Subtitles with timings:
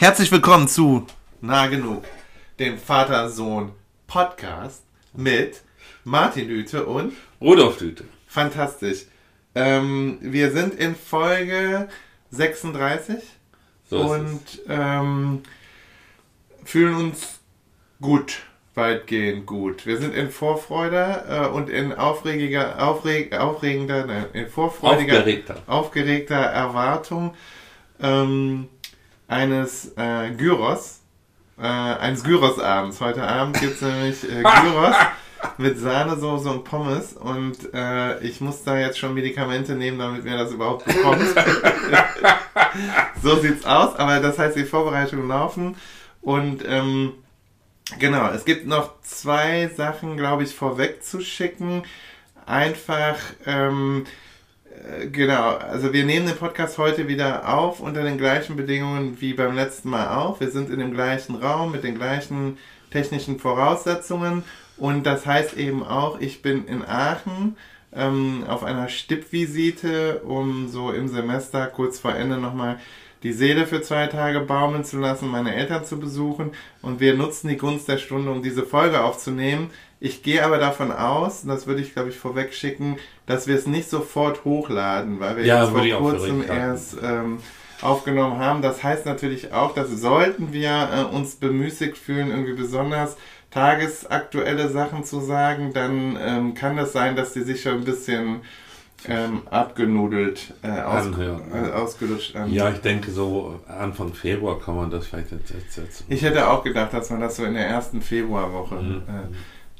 [0.00, 1.06] Herzlich willkommen zu
[1.42, 2.04] Nah genug,
[2.58, 5.60] dem Vater-Sohn-Podcast mit
[6.04, 8.04] Martin Lüte und Rudolf Düte.
[8.26, 9.04] fantastisch.
[9.54, 11.90] Ähm, wir sind in Folge
[12.30, 13.18] 36
[13.90, 14.40] So und
[14.70, 15.42] ähm,
[16.64, 17.40] fühlen uns
[18.00, 18.38] gut,
[18.74, 19.84] weitgehend gut.
[19.84, 25.56] Wir sind in Vorfreude äh, und in aufregiger, aufreg, aufregender, nein, in vorfreudiger, Aufgeregter.
[25.66, 27.34] aufgeregter Erwartung
[28.00, 28.70] ähm,
[29.30, 31.00] eines äh, Gyros,
[31.56, 33.00] äh, eines Gyros-Abends.
[33.00, 34.96] Heute Abend gibt es nämlich äh, Gyros
[35.56, 40.36] mit Sahnesoße und Pommes und äh, ich muss da jetzt schon Medikamente nehmen, damit mir
[40.36, 41.22] das überhaupt bekommt.
[43.22, 45.76] so sieht's aus, aber das heißt, die Vorbereitungen laufen
[46.20, 47.12] und ähm,
[48.00, 51.84] genau, es gibt noch zwei Sachen, glaube ich, vorweg zu schicken.
[52.46, 54.29] Einfach, ähm, äh,
[55.12, 59.54] genau, also wir nehmen den Podcast heute wieder auf unter den gleichen Bedingungen wie beim
[59.54, 60.40] letzten Mal auch.
[60.40, 62.58] Wir sind in dem gleichen Raum mit den gleichen
[62.90, 64.44] technischen Voraussetzungen
[64.76, 67.56] und das heißt eben auch, ich bin in Aachen
[67.92, 72.78] ähm, auf einer Stippvisite, um so im Semester kurz vor Ende nochmal
[73.22, 77.48] die Seele für zwei Tage baumeln zu lassen, meine Eltern zu besuchen und wir nutzen
[77.48, 79.70] die Gunst der Stunde, um diese Folge aufzunehmen.
[80.00, 83.54] Ich gehe aber davon aus, und das würde ich glaube ich vorweg schicken, dass wir
[83.54, 87.38] es nicht sofort hochladen, weil wir Ja, jetzt vor kurzem erst ähm,
[87.82, 88.62] aufgenommen haben.
[88.62, 93.16] Das heißt natürlich auch, dass sollten wir äh, uns bemüßigt fühlen, irgendwie besonders
[93.50, 98.40] tagesaktuelle Sachen zu sagen, dann ähm, kann das sein, dass die sich schon ein bisschen
[99.08, 101.72] ähm, abgenudelt, äh, aus, äh, ja.
[101.74, 102.52] ausgelutscht an.
[102.52, 106.48] Ja, ich denke, so Anfang Februar kann man das vielleicht jetzt, jetzt, jetzt Ich hätte
[106.48, 109.02] auch gedacht, dass man das so in der ersten Februarwoche Mhm.
[109.08, 109.36] äh,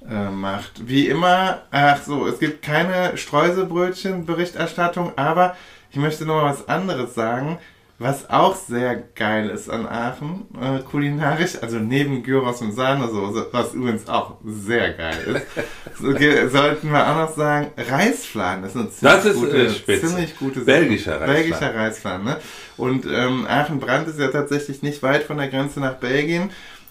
[0.08, 0.88] äh, macht.
[0.88, 5.56] Wie immer, ach so, es gibt keine Streuselbrötchen-Berichterstattung, aber
[5.90, 7.58] ich möchte noch mal was anderes sagen,
[7.98, 13.74] was auch sehr geil ist an Aachen, äh, kulinarisch, also neben Gyros und Sahnesoße, was
[13.74, 16.10] übrigens auch sehr geil ist, so,
[16.48, 20.06] sollten wir auch noch sagen, Reisfladen ist eine ziemlich Das ist, gute, äh, spitze.
[20.06, 20.64] ziemlich gute Sache.
[20.64, 21.34] Belgischer Reisfladen.
[21.34, 22.36] Belgischer Reisfladen, ne?
[22.78, 26.50] Und ähm, Aachen-Brand ist ja tatsächlich nicht weit von der Grenze nach Belgien.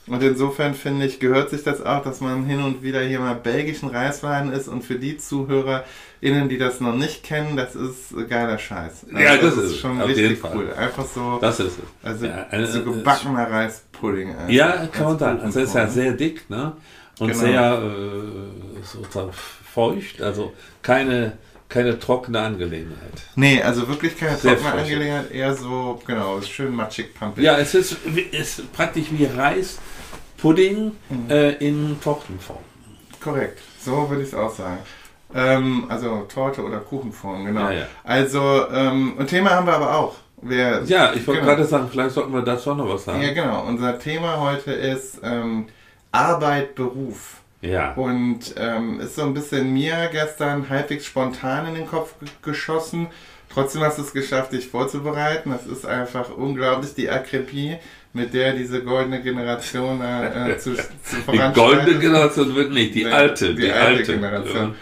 [0.09, 3.35] Und insofern finde ich, gehört sich das auch, dass man hin und wieder hier mal
[3.35, 4.67] belgischen Reiswein ist.
[4.67, 9.05] Und für die ZuhörerInnen, die das noch nicht kennen, das ist geiler Scheiß.
[9.13, 9.77] Also Ja, das ist es.
[9.77, 10.73] schon richtig cool.
[10.77, 12.07] Einfach so, Das ist es.
[12.07, 14.29] also Ja, eine- so äh, gebackener Reispudding.
[14.31, 14.49] einfach.
[14.49, 15.39] Ja, kann man sagen.
[15.41, 16.73] Also ist ja sehr dick, ne?
[17.19, 17.39] Und Genau.
[17.39, 21.33] sehr äh, sozusagen feucht, also keine,
[21.69, 23.13] keine trockene Angelegenheit.
[23.35, 24.81] Nee, also wirklich keine Sehr trockene frisch.
[24.81, 27.43] Angelegenheit, eher so, genau, schön matschig, pumpig.
[27.43, 27.95] Ja, es ist,
[28.31, 31.29] ist praktisch wie Reispudding Mhm.
[31.29, 32.59] äh, in Tortenform.
[33.21, 34.79] Korrekt, so würde ich es auch sagen.
[35.33, 37.65] Ähm, also Torte oder Kuchenform, genau.
[37.69, 37.85] Ja, ja.
[38.03, 40.15] Also, ähm, und Thema haben wir aber auch.
[40.41, 41.53] Wir, Ja, ich wollte genau.
[41.53, 43.21] gerade sagen, vielleicht sollten wir dazu noch was sagen.
[43.21, 43.63] Ja, genau.
[43.67, 45.67] Unser Thema heute ist ähm,
[46.11, 47.41] Arbeit, Beruf.
[47.61, 47.93] Ja.
[47.93, 53.07] Und ähm, ist so ein bisschen mir gestern halbwegs spontan in den Kopf ge- geschossen.
[53.53, 55.51] Trotzdem hast du es geschafft, dich vorzubereiten.
[55.51, 57.75] Das ist einfach unglaublich, die Akribie,
[58.13, 60.83] mit der diese goldene Generation äh, zu, zu
[61.31, 63.53] Die goldene Generation wird nicht, die Nee, alte.
[63.55, 64.75] die alte Generation.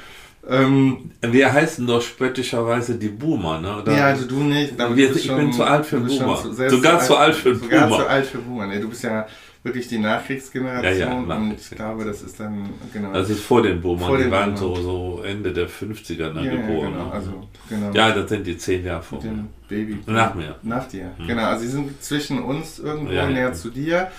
[0.50, 3.82] Ähm, Wir heißen doch spöttischerweise die Boomer, ne?
[3.82, 3.98] Oder?
[3.98, 4.78] ja, also du nicht.
[4.78, 6.70] Wir- ich bin zu alt für schon Boomer.
[6.70, 8.02] Sogar zu alt für Sogar Boomer.
[8.04, 8.68] zu alt für Boomer.
[8.68, 9.26] Nee, du bist ja
[9.64, 11.00] wirklich die Nachkriegsgeneration.
[11.00, 13.14] Ja, ja, und ich glaube, das ist dann, genau.
[13.14, 14.82] Das ist vor den Boomern, Vor die den waren Boomern.
[14.84, 16.92] so, so Ende der 50er ne, ja, ja, geboren.
[16.94, 17.06] genau.
[17.06, 17.12] ne?
[17.12, 17.92] Also, genau.
[17.94, 19.20] ja, das sind die zehn Jahre vor.
[19.20, 20.00] Dem Baby.
[20.06, 20.56] Nach mir.
[20.64, 21.12] Nach dir.
[21.26, 23.30] Genau, also sie sind zwischen uns irgendwo Ja, ja.
[23.30, 24.10] näher zu dir,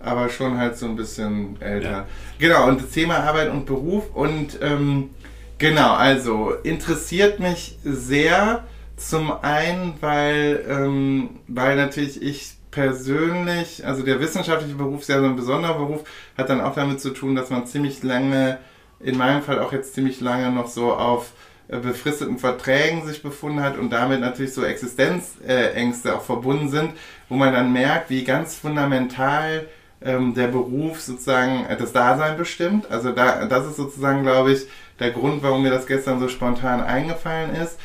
[0.00, 1.90] aber schon halt so ein bisschen älter.
[1.90, 2.06] Ja.
[2.38, 5.10] Genau, und das Thema Arbeit und Beruf und ähm,
[5.58, 8.64] genau, also interessiert mich sehr
[8.96, 15.26] zum einen, weil, ähm, weil natürlich ich persönlich, also der wissenschaftliche Beruf ist ja so
[15.26, 16.00] ein besonderer Beruf,
[16.36, 18.58] hat dann auch damit zu tun, dass man ziemlich lange,
[18.98, 21.32] in meinem Fall auch jetzt ziemlich lange noch so auf
[21.68, 26.92] äh, befristeten Verträgen sich befunden hat und damit natürlich so Existenzängste auch verbunden sind,
[27.28, 29.68] wo man dann merkt, wie ganz fundamental
[30.00, 32.90] ähm, der Beruf sozusagen äh, das Dasein bestimmt.
[32.90, 34.66] Also da, das ist sozusagen, glaube ich,
[34.98, 37.78] der Grund, warum mir das gestern so spontan eingefallen ist.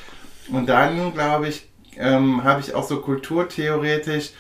[0.50, 1.68] Und dann, glaube ich,
[1.98, 4.32] ähm, habe ich auch so kulturtheoretisch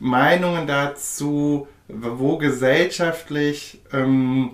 [0.00, 4.52] Meinungen dazu, wo gesellschaftlich, ähm,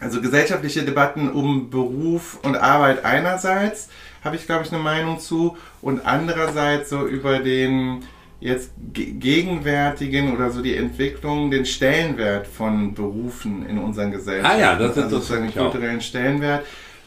[0.00, 3.88] also gesellschaftliche Debatten um Beruf und Arbeit einerseits,
[4.24, 8.02] habe ich, glaube ich, eine Meinung zu und andererseits so über den
[8.40, 14.58] jetzt ge- gegenwärtigen oder so die Entwicklung, den Stellenwert von Berufen in unseren Gesellschaften.
[14.58, 15.70] Ah ja, das also interessiert sozusagen den mich auch.
[15.70, 16.66] kulturellen Stellenwert.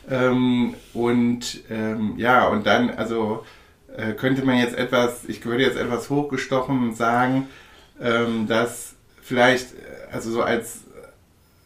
[0.10, 3.44] Ähm, und ähm, ja, und dann, also
[3.98, 7.48] äh, könnte man jetzt etwas, ich würde jetzt etwas hochgestochen sagen,
[8.00, 9.70] ähm, dass vielleicht,
[10.12, 10.82] also so als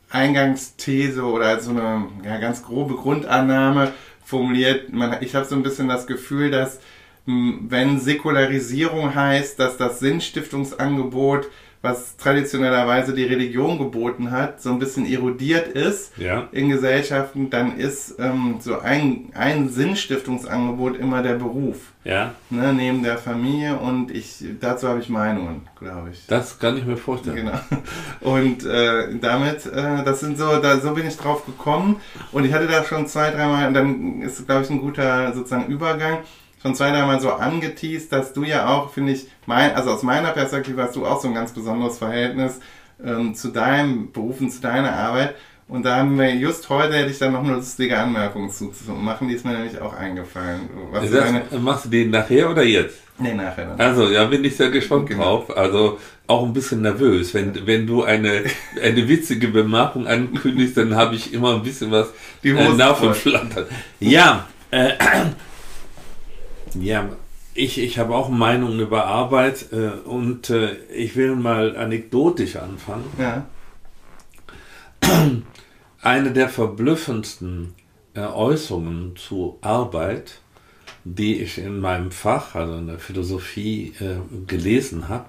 [0.10, 3.94] Eingangsthese oder als so eine ja, ganz grobe Grundannahme
[4.26, 6.80] formuliert, man, ich habe so ein bisschen das Gefühl, dass
[7.26, 11.50] wenn Säkularisierung heißt, dass das Sinnstiftungsangebot
[11.82, 16.48] was traditionellerweise die Religion geboten hat, so ein bisschen erodiert ist ja.
[16.52, 21.78] in Gesellschaften, dann ist ähm, so ein, ein Sinnstiftungsangebot immer der Beruf.
[22.04, 22.34] Ja.
[22.50, 26.26] Ne, neben der Familie und ich dazu habe ich Meinungen, glaube ich.
[26.28, 27.36] Das kann ich mir vorstellen.
[27.36, 27.60] Genau.
[28.22, 31.98] Und äh, damit, äh, das sind so, da so bin ich drauf gekommen
[32.32, 35.68] und ich hatte da schon zwei, dreimal, und dann ist, glaube ich, ein guter sozusagen
[35.68, 36.20] Übergang
[36.62, 40.32] schon zwei, dreimal so angeteased, dass du ja auch, finde ich, mein, also aus meiner
[40.32, 42.60] Perspektive hast du auch so ein ganz besonderes Verhältnis
[43.04, 45.36] ähm, zu deinem Beruf und zu deiner Arbeit.
[45.68, 48.92] Und da haben wir just heute hätte ich dann noch eine lustige Anmerkung zu, zu
[48.92, 50.70] machen, die ist mir nämlich auch eingefallen.
[50.92, 51.44] Was das, deine...
[51.62, 53.00] Machst du den nachher oder jetzt?
[53.18, 53.80] Nee, nachher dann.
[53.80, 55.24] Also, ja, bin ich sehr gespannt genau.
[55.24, 55.58] drauf.
[55.58, 57.34] Also auch ein bisschen nervös.
[57.34, 58.44] Wenn, wenn du eine,
[58.84, 62.08] eine witzige Bemerkung ankündigst, dann habe ich immer ein bisschen was
[62.44, 63.66] die äh, Nervenflattern.
[64.00, 64.94] Ja, äh,
[66.76, 67.10] ja,
[67.54, 73.06] ich, ich habe auch Meinungen über Arbeit äh, und äh, ich will mal anekdotisch anfangen.
[73.18, 73.46] Ja.
[76.02, 77.74] Eine der verblüffendsten
[78.14, 80.40] äh, Äußerungen zu Arbeit,
[81.04, 84.16] die ich in meinem Fach, also in der Philosophie, äh,
[84.48, 85.26] gelesen habe,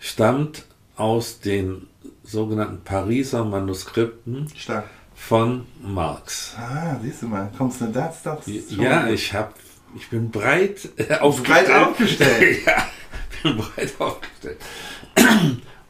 [0.00, 1.86] stammt aus den
[2.24, 4.88] sogenannten Pariser Manuskripten Stark.
[5.14, 6.54] von Marx.
[6.58, 8.42] Ah, siehst du mal, kommst du das doch?
[8.46, 9.52] Ja, ich habe
[9.94, 11.66] ich bin breit äh, aufgestellt.
[11.66, 12.58] Breit aufgestellt.
[12.66, 12.88] ja,
[13.42, 14.58] bin breit aufgestellt.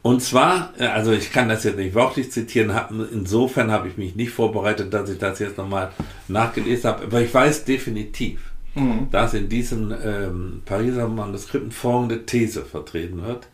[0.01, 2.71] Und zwar, äh, also ich kann das jetzt nicht wörtlich zitieren,
[3.11, 5.91] insofern habe ich mich nicht vorbereitet, dass ich das jetzt nochmal
[6.27, 9.07] nachgelesen habe, aber ich weiß definitiv, mhm.
[9.11, 13.47] dass in diesen ähm, Pariser Manuskripten folgende These vertreten wird.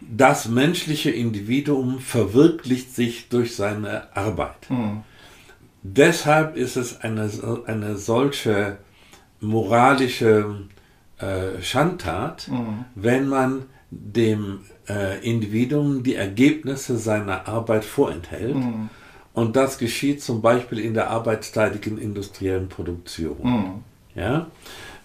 [0.00, 4.70] Das menschliche Individuum verwirklicht sich durch seine Arbeit.
[4.70, 5.02] Mhm.
[5.82, 7.30] Deshalb ist es eine,
[7.66, 8.78] eine solche
[9.44, 10.56] moralische
[11.18, 12.84] äh, Schandtat, mhm.
[12.94, 18.56] wenn man dem äh, Individuum die Ergebnisse seiner Arbeit vorenthält.
[18.56, 18.90] Mhm.
[19.32, 23.36] Und das geschieht zum Beispiel in der arbeitsteiligen industriellen Produktion.
[23.42, 23.84] Mhm.
[24.14, 24.46] Ja?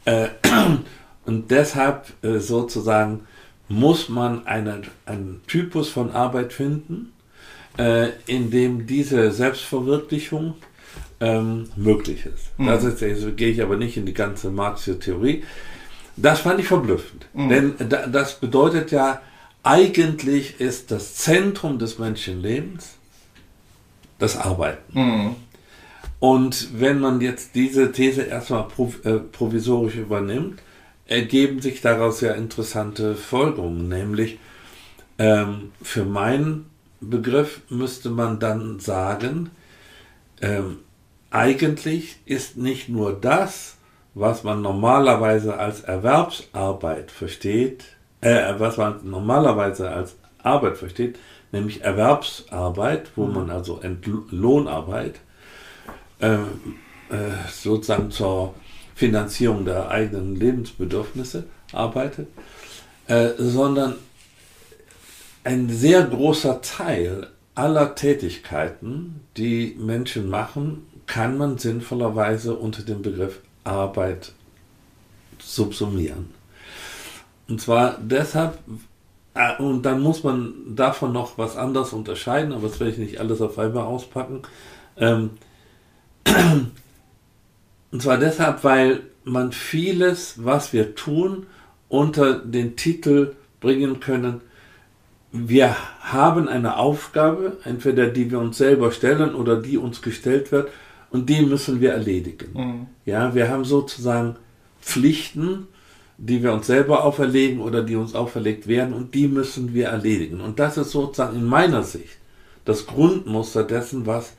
[0.06, 0.30] Äh,
[1.26, 3.22] und deshalb äh, sozusagen
[3.68, 7.14] muss man eine, einen Typus von Arbeit finden,
[7.78, 10.56] äh, in dem diese Selbstverwirklichung
[11.20, 12.58] ähm, möglich ist.
[12.58, 12.68] Mhm.
[12.68, 15.44] Das ist, also gehe ich aber nicht in die ganze Marxische Theorie.
[16.16, 17.28] Das fand ich verblüffend.
[17.34, 17.50] Mhm.
[17.50, 17.74] Denn
[18.12, 19.22] das bedeutet ja,
[19.64, 22.96] eigentlich ist das Zentrum des Menschenlebens
[24.18, 25.00] das Arbeiten.
[25.00, 25.36] Mhm.
[26.20, 28.68] Und wenn man jetzt diese These erstmal
[29.04, 30.62] äh, provisorisch übernimmt,
[31.06, 34.38] ergeben sich daraus ja interessante Folgerungen, nämlich
[35.18, 36.66] ähm, für meinen
[37.02, 39.50] Begriff müsste man dann sagen,
[40.42, 40.80] ähm,
[41.32, 43.78] eigentlich ist nicht nur das,
[44.14, 47.86] was man normalerweise als Erwerbsarbeit versteht,
[48.22, 51.20] äh, was man normalerweise als Arbeit versteht,
[51.52, 53.34] nämlich Erwerbsarbeit, wo mhm.
[53.34, 55.20] man also Entlohnarbeit
[56.20, 56.42] äh, äh,
[57.52, 58.56] sozusagen zur
[58.96, 62.28] Finanzierung der eigenen Lebensbedürfnisse arbeitet,
[63.08, 63.96] äh, sondern
[65.44, 73.40] ein sehr großer Teil aller Tätigkeiten, die Menschen machen, kann man sinnvollerweise unter dem Begriff
[73.64, 74.32] Arbeit
[75.40, 76.30] subsumieren.
[77.48, 78.60] Und zwar deshalb,
[79.34, 83.20] äh, und dann muss man davon noch was anderes unterscheiden, aber das werde ich nicht
[83.20, 84.44] alles auf einmal auspacken.
[84.98, 85.32] Ähm,
[87.92, 91.48] und zwar deshalb, weil man vieles, was wir tun,
[91.88, 94.42] unter den Titel bringen können,
[95.32, 100.70] wir haben eine Aufgabe, entweder die wir uns selber stellen oder die uns gestellt wird,
[101.12, 102.52] und die müssen wir erledigen.
[102.54, 102.88] Mhm.
[103.06, 104.36] Ja, wir haben sozusagen
[104.82, 105.68] Pflichten,
[106.18, 110.42] die wir uns selber auferlegen oder die uns auferlegt werden und die müssen wir erledigen.
[110.42, 112.18] Und das ist sozusagen in meiner Sicht
[112.66, 114.34] das Grundmuster dessen, was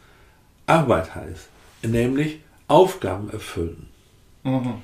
[0.67, 1.49] Arbeit heißt,
[1.83, 3.89] nämlich Aufgaben erfüllen.
[4.45, 4.75] Mhm.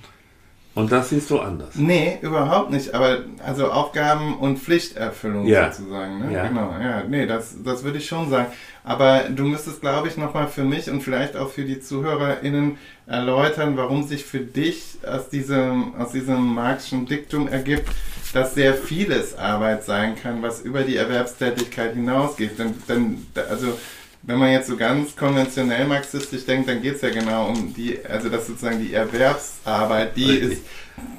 [0.76, 1.74] Und das siehst du anders.
[1.74, 2.92] Nee, überhaupt nicht.
[2.92, 5.72] Aber also Aufgaben und Pflichterfüllung ja.
[5.72, 6.18] sozusagen.
[6.18, 6.34] Ne?
[6.34, 6.46] Ja.
[6.48, 7.02] Genau, ja.
[7.08, 8.48] Nee, das, das würde ich schon sagen.
[8.84, 13.78] Aber du müsstest, glaube ich, nochmal für mich und vielleicht auch für die ZuhörerInnen erläutern,
[13.78, 17.88] warum sich für dich aus diesem, aus diesem marxischen Diktum ergibt,
[18.34, 22.58] dass sehr vieles Arbeit sein kann, was über die Erwerbstätigkeit hinausgeht.
[22.58, 23.78] Denn, denn also
[24.26, 27.98] wenn man jetzt so ganz konventionell marxistisch denkt, dann geht es ja genau um die,
[28.04, 30.62] also das sozusagen die Erwerbsarbeit, die ist,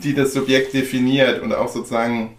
[0.04, 2.36] die das Subjekt definiert und auch sozusagen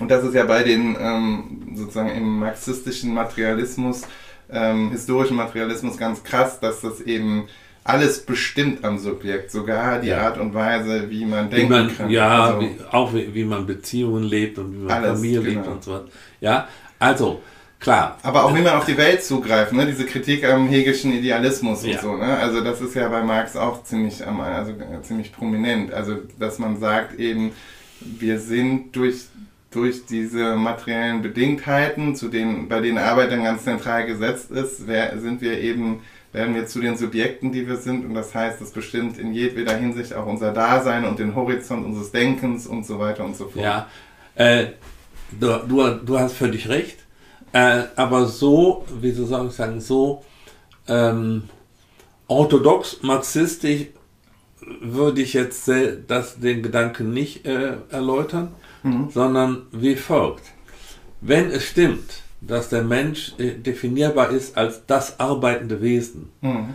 [0.00, 4.02] Und das ist ja bei den ähm, sozusagen im marxistischen Materialismus,
[4.50, 7.46] ähm, historischen Materialismus ganz krass, dass das eben
[7.84, 10.22] alles bestimmt am Subjekt, sogar die ja.
[10.22, 12.10] Art und Weise, wie man denken wie man, kann.
[12.10, 15.60] Ja, also, wie, auch wie, wie, man Beziehungen lebt und wie man alles, Familie genau.
[15.60, 16.08] lebt und so weiter.
[16.40, 16.68] Ja,
[16.98, 17.40] also
[17.82, 18.18] klar.
[18.22, 19.86] Aber auch wie man auf die Welt zugreift, ne?
[19.86, 21.92] diese Kritik am hegelischen Idealismus ja.
[21.92, 22.16] und so.
[22.16, 22.38] Ne?
[22.38, 24.72] Also das ist ja bei Marx auch ziemlich, also
[25.02, 25.92] ziemlich prominent.
[25.92, 27.52] Also dass man sagt eben,
[28.00, 29.26] wir sind durch
[29.72, 35.18] durch diese materiellen Bedingtheiten, zu denen, bei denen Arbeit dann ganz zentral gesetzt ist, wer,
[35.18, 38.04] sind wir eben, werden wir zu den Subjekten, die wir sind.
[38.04, 42.12] Und das heißt, das bestimmt in jedweder Hinsicht auch unser Dasein und den Horizont unseres
[42.12, 43.64] Denkens und so weiter und so fort.
[43.64, 43.88] Ja,
[44.34, 44.66] äh,
[45.40, 46.98] du, du, du hast völlig recht.
[47.52, 50.24] Äh, aber so, wie soll ich sagen, so
[50.88, 51.44] ähm,
[52.28, 53.88] orthodox marxistisch
[54.80, 55.70] würde ich jetzt
[56.06, 59.10] das, den Gedanken nicht äh, erläutern mhm.
[59.10, 60.44] sondern wie folgt.
[61.20, 66.74] Wenn es stimmt, dass der Mensch äh, definierbar ist als das arbeitende Wesen, mhm.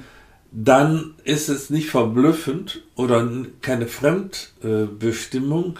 [0.51, 3.27] dann ist es nicht verblüffend oder
[3.61, 5.79] keine Fremdbestimmung,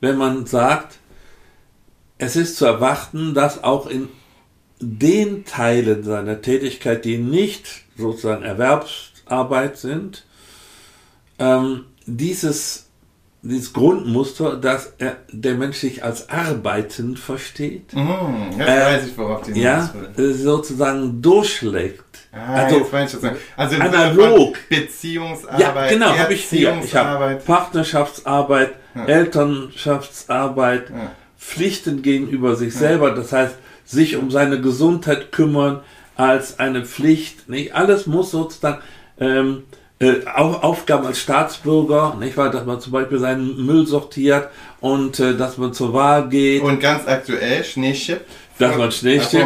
[0.00, 0.98] wenn man sagt,
[2.18, 4.08] es ist zu erwarten, dass auch in
[4.82, 10.24] den Teilen seiner Tätigkeit, die nicht sozusagen Erwerbsarbeit sind,
[11.38, 12.86] ähm, dieses
[13.44, 17.92] dieses Grundmuster, dass er, der Mensch sich als arbeitend versteht.
[17.92, 22.04] Mhm, jetzt äh, weiß ich, worauf die Ja, sozusagen durchschlägt.
[22.30, 22.86] Ah, also,
[23.56, 24.56] also analog.
[24.68, 26.80] Beziehungsarbeit, ja, genau, habe ich hier.
[26.82, 29.04] Ich habe Partnerschaftsarbeit, ja.
[29.04, 31.10] Elternschaftsarbeit, ja.
[31.36, 33.56] Pflichten gegenüber sich selber, das heißt,
[33.92, 35.80] sich um seine Gesundheit kümmern
[36.16, 37.48] als eine Pflicht.
[37.48, 37.74] Nicht?
[37.74, 38.80] Alles muss sozusagen
[39.20, 39.62] ähm,
[40.00, 44.48] äh, Aufgaben als Staatsbürger, nicht wahr, dass man zum Beispiel seinen Müll sortiert
[44.80, 46.62] und äh, dass man zur Wahl geht.
[46.62, 48.20] Und ganz aktuell Schneeschiff.
[48.58, 49.44] Dass man Schneeschiff,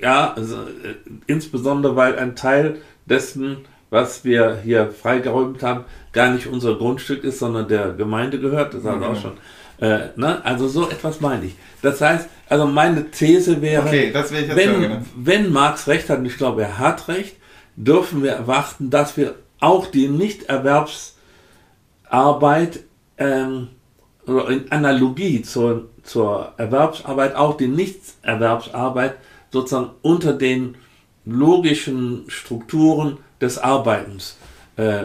[0.00, 0.94] ja, also, äh,
[1.26, 3.58] insbesondere weil ein Teil dessen,
[3.90, 8.74] was wir hier freigeräumt haben, gar nicht unser Grundstück ist, sondern der Gemeinde gehört.
[8.74, 9.16] Das haben wir mhm.
[9.16, 9.32] auch schon.
[9.80, 10.44] Äh, ne?
[10.44, 11.54] Also so etwas meine ich.
[11.82, 14.12] Das heißt, also meine These wäre, okay,
[14.54, 17.36] wenn, wenn Marx recht hat, und ich glaube, er hat recht,
[17.76, 22.80] dürfen wir erwarten, dass wir auch die Nichterwerbsarbeit
[23.16, 23.68] ähm,
[24.26, 29.14] oder in Analogie zur, zur Erwerbsarbeit auch die Nichterwerbsarbeit
[29.50, 30.76] sozusagen unter den
[31.24, 34.36] logischen Strukturen des Arbeitens
[34.76, 35.04] äh,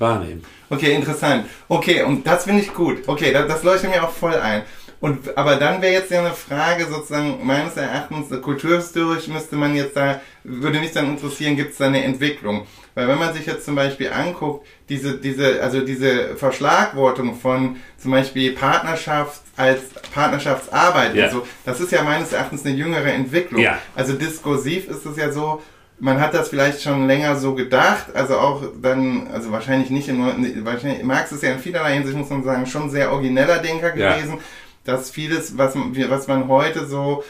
[0.00, 0.42] wahrnehmen.
[0.68, 1.46] Okay, interessant.
[1.68, 3.06] Okay, und das finde ich gut.
[3.06, 4.62] Okay, das, das leuchtet mir auch voll ein.
[5.00, 9.96] Und, aber dann wäre jetzt ja eine Frage sozusagen meines Erachtens, kulturhistorisch müsste man jetzt
[9.96, 12.66] da, würde mich dann interessieren, gibt es da eine Entwicklung?
[12.94, 18.10] Weil wenn man sich jetzt zum Beispiel anguckt, diese, diese, also diese Verschlagwortung von zum
[18.10, 19.80] Beispiel Partnerschaft als
[20.12, 21.26] Partnerschaftsarbeit ja.
[21.26, 23.62] und so, das ist ja meines Erachtens eine jüngere Entwicklung.
[23.62, 23.78] Ja.
[23.94, 25.62] Also diskursiv ist es ja so,
[26.00, 30.64] man hat das vielleicht schon länger so gedacht, also auch dann, also wahrscheinlich nicht in,
[30.64, 34.34] wahrscheinlich, Marx ist ja in vielerlei Hinsicht, muss man sagen, schon sehr origineller Denker gewesen.
[34.34, 34.38] Ja
[34.84, 37.22] dass vieles, was, was man heute so,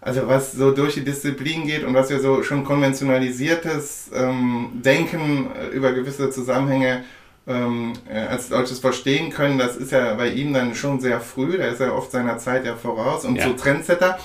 [0.00, 5.50] also was so durch die Disziplin geht und was wir so schon konventionalisiertes ähm, Denken
[5.54, 7.04] äh, über gewisse Zusammenhänge
[7.46, 11.58] ähm, äh, als solches verstehen können, das ist ja bei ihm dann schon sehr früh,
[11.58, 13.44] da ist er oft seiner Zeit ja voraus und ja.
[13.44, 14.18] so Trendsetter.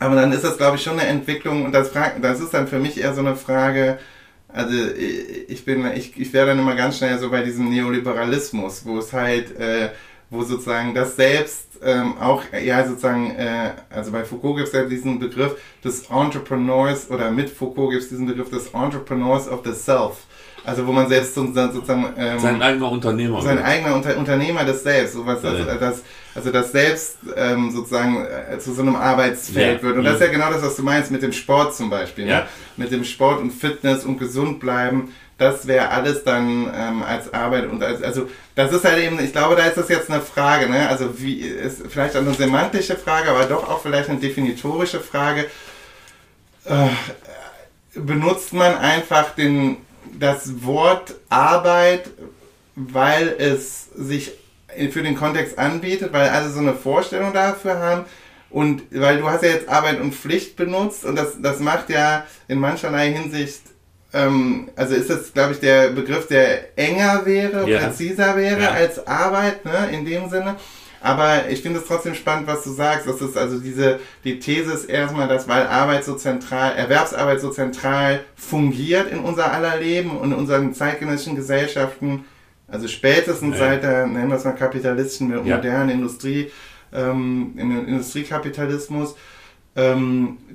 [0.00, 2.78] Aber dann ist das, glaube ich, schon eine Entwicklung und das, das ist dann für
[2.78, 3.98] mich eher so eine Frage,
[4.48, 4.74] also
[5.46, 9.12] ich bin, ich, ich wäre dann immer ganz schnell so bei diesem Neoliberalismus, wo es
[9.12, 9.90] halt, äh,
[10.30, 14.84] wo sozusagen das Selbst ähm, auch, ja, sozusagen, äh, also bei Foucault gibt es ja
[14.84, 19.72] diesen Begriff des Entrepreneurs oder mit Foucault gibt es diesen Begriff des Entrepreneurs of the
[19.72, 20.26] Self.
[20.64, 23.66] Also wo man selbst sozusagen ähm, sein eigener Unternehmer sein wird.
[23.66, 26.02] eigener Unter Unternehmer des Selbst, sowas, also, das,
[26.34, 29.82] also das Selbst ähm, sozusagen äh, zu so einem Arbeitsfeld ja.
[29.82, 29.96] wird.
[29.96, 32.40] Und das ist ja genau das, was du meinst mit dem Sport zum Beispiel, ja.
[32.40, 32.46] ne?
[32.76, 37.66] mit dem Sport und Fitness und gesund bleiben das wäre alles dann ähm, als Arbeit
[37.66, 40.68] und als, also das ist halt eben, ich glaube, da ist das jetzt eine Frage,
[40.68, 40.86] ne?
[40.86, 45.46] Also wie ist vielleicht eine semantische Frage, aber doch auch vielleicht eine definitorische Frage.
[46.66, 46.88] Äh,
[47.94, 49.78] benutzt man einfach den,
[50.18, 52.10] das Wort Arbeit,
[52.74, 54.32] weil es sich
[54.90, 58.04] für den Kontext anbietet, weil alle so eine Vorstellung dafür haben?
[58.50, 62.26] Und weil du hast ja jetzt Arbeit und Pflicht benutzt und das, das macht ja
[62.48, 63.60] in mancherlei Hinsicht
[64.12, 67.78] ähm, also ist das, glaube ich, der Begriff, der enger wäre, ja.
[67.78, 68.70] präziser wäre ja.
[68.70, 70.56] als Arbeit, ne, in dem Sinne.
[71.02, 73.06] Aber ich finde es trotzdem spannend, was du sagst.
[73.06, 77.50] Das ist also diese, die These ist erstmal, dass weil Arbeit so zentral, Erwerbsarbeit so
[77.50, 82.24] zentral fungiert in unser aller Leben und in unseren zeitgenössischen Gesellschaften,
[82.68, 83.66] also spätestens ja.
[83.66, 86.50] seit der, nennen wir es mal kapitalistischen, modernen Industrie,
[86.92, 89.16] ähm, im Industriekapitalismus, ähm,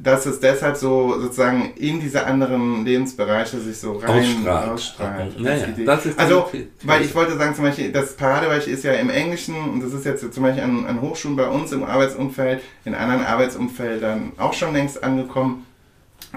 [0.04, 4.70] dass es deshalb so sozusagen in diese anderen Lebensbereiche sich so rein Ausstrahlt.
[4.72, 5.40] ausstrahlt.
[5.40, 5.86] Ja, als ja, Idee.
[5.86, 6.52] das ist also,
[6.84, 10.06] weil ich wollte sagen, zum Beispiel, das Paradebeispiel ist ja im Englischen, und das ist
[10.06, 14.74] jetzt zum Beispiel an, an Hochschulen bei uns im Arbeitsumfeld, in anderen Arbeitsumfeldern auch schon
[14.74, 15.66] längst angekommen,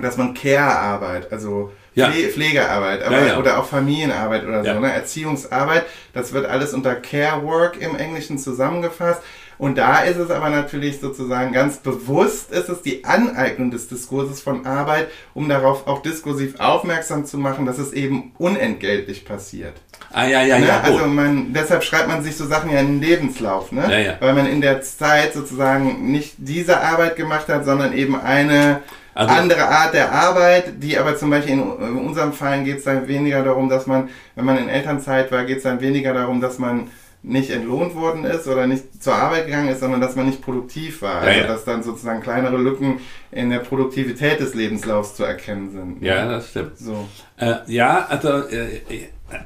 [0.01, 2.11] dass man Care-Arbeit, also Ja.
[2.11, 3.39] Pfle Pflegearbeit, aber, Ja, ja.
[3.39, 4.93] oder auch Familienarbeit oder so, ne?
[4.93, 9.21] Erziehungsarbeit, das wird alles unter Care Work im Englischen zusammengefasst.
[9.59, 14.41] Und da ist es aber natürlich sozusagen ganz bewusst, ist es die Aneignung des Diskurses
[14.41, 19.75] von Arbeit, um darauf auch diskursiv aufmerksam zu machen, dass es eben unentgeltlich passiert.
[20.13, 20.67] Ah, ja, ja, Ne?
[20.69, 20.79] ja.
[20.79, 20.93] gut.
[20.93, 23.83] Also man, deshalb schreibt man sich so Sachen ja in den Lebenslauf, ne?
[23.91, 24.17] Ja, ja.
[24.21, 28.81] Weil man in der Zeit sozusagen nicht diese Arbeit gemacht hat, sondern eben eine
[29.15, 32.85] Also- andere Art der Arbeit, die aber zum Beispiel in, in unserem Fall geht es
[32.85, 36.41] dann weniger darum, dass man, wenn man in Elternzeit war, geht es dann weniger darum,
[36.41, 36.91] dass man
[37.23, 41.03] nicht entlohnt worden ist oder nicht zur Arbeit gegangen ist, sondern dass man nicht produktiv
[41.03, 41.23] war.
[41.25, 41.47] Ja, also ja.
[41.47, 43.01] dass dann sozusagen kleinere Lücken
[43.33, 46.03] in der Produktivität des Lebenslaufs zu erkennen sind.
[46.03, 46.79] ja, das stimmt.
[46.79, 47.09] So.
[47.37, 48.81] Äh, ja, also äh,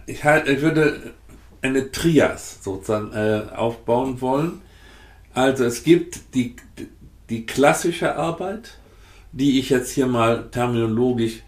[0.07, 1.13] ich, halt, ich würde
[1.63, 4.61] eine Trias sozusagen äh, aufbauen wollen.
[5.35, 6.57] Also es gibt die,
[7.31, 8.79] die klassische Arbeit,
[9.33, 11.43] die ich jetzt hier mal terminologisch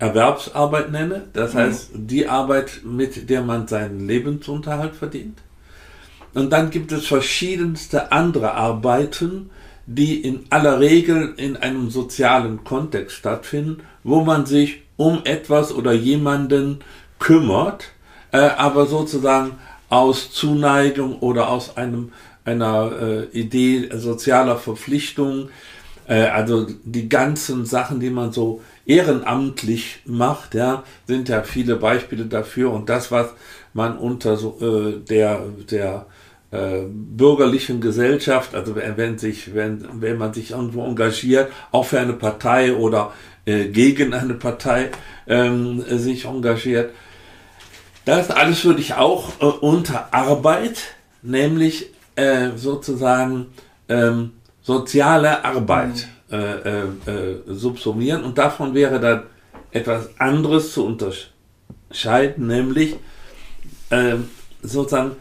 [0.00, 1.26] Erwerbsarbeit nenne.
[1.34, 5.38] Das heißt, die Arbeit, mit der man seinen Lebensunterhalt verdient.
[6.32, 9.50] Und dann gibt es verschiedenste andere Arbeiten,
[9.86, 15.92] die in aller Regel in einem sozialen Kontext stattfinden, wo man sich um etwas oder
[15.92, 16.80] jemanden
[17.18, 17.88] kümmert,
[18.32, 22.12] äh, aber sozusagen aus Zuneigung oder aus einem,
[22.44, 22.92] einer
[23.32, 25.48] äh, Idee sozialer Verpflichtung,
[26.06, 32.24] äh, also die ganzen Sachen, die man so ehrenamtlich macht, ja, sind ja viele Beispiele
[32.26, 33.28] dafür und das, was
[33.72, 36.06] man unter so, äh, der, der
[36.50, 42.14] äh, bürgerlichen Gesellschaft, also wenn, sich, wenn, wenn man sich irgendwo engagiert, auch für eine
[42.14, 43.12] Partei oder
[43.44, 44.90] äh, gegen eine Partei
[45.28, 46.92] ähm, sich engagiert,
[48.04, 53.46] das alles würde ich auch äh, unter Arbeit, nämlich äh, sozusagen
[53.88, 56.86] ähm, soziale Arbeit äh, äh, äh,
[57.46, 59.22] subsumieren und davon wäre dann
[59.72, 62.96] etwas anderes zu unterscheiden, nämlich
[63.90, 64.28] ähm,
[64.62, 65.12] sozusagen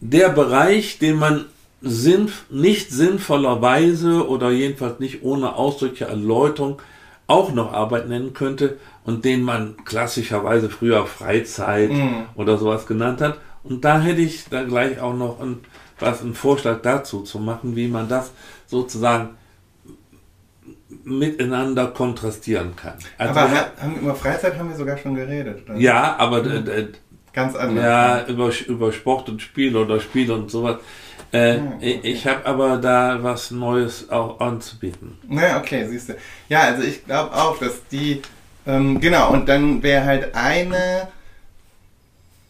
[0.00, 1.46] der Bereich, den man
[1.80, 6.80] sinn, nicht sinnvollerweise oder jedenfalls nicht ohne ausdrückliche Erläuterung
[7.26, 12.24] auch noch Arbeit nennen könnte und den man klassischerweise früher Freizeit Mhm.
[12.36, 13.38] oder sowas genannt hat.
[13.62, 15.60] Und da hätte ich dann gleich auch noch ein,
[15.98, 18.30] was einen Vorschlag dazu zu machen, wie man das
[18.66, 19.30] sozusagen
[21.04, 22.94] miteinander kontrastieren kann.
[23.18, 25.64] Also, aber ha- haben, über Freizeit haben wir sogar schon geredet.
[25.68, 25.76] Oder?
[25.78, 26.88] ja, aber äh, äh,
[27.32, 27.84] Ganz anders.
[27.84, 30.76] ja, über, über Sport und Spiel oder Spiel und sowas.
[31.32, 32.00] Äh, Ah, okay.
[32.04, 35.18] Ich habe aber da was Neues auch anzubieten.
[35.28, 36.14] Na, okay, siehst du.
[36.48, 38.22] Ja, also ich glaube auch, dass die,
[38.66, 41.08] ähm, genau, und dann wäre halt eine,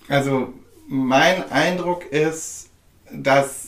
[0.09, 0.53] also
[0.87, 2.69] mein Eindruck ist,
[3.11, 3.64] dass,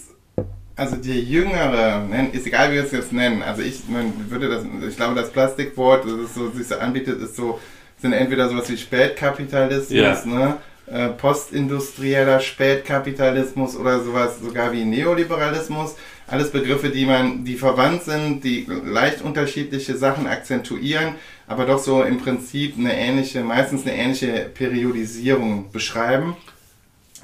[0.76, 4.64] also die Jüngere, ist egal wie wir es jetzt nennen, also ich man würde das,
[4.88, 7.58] ich glaube das Plastikwort, das es so, sich so anbietet, ist so,
[8.00, 10.22] sind entweder sowas wie Spätkapitalismus, Ja.
[10.26, 10.56] ne?
[10.88, 15.96] äh, postindustrieller Spätkapitalismus oder sowas sogar wie Neoliberalismus.
[16.28, 21.14] Alles Begriffe, die man, die verwandt sind, die leicht unterschiedliche Sachen akzentuieren,
[21.46, 26.36] aber doch so im Prinzip eine ähnliche, meistens eine ähnliche Periodisierung beschreiben.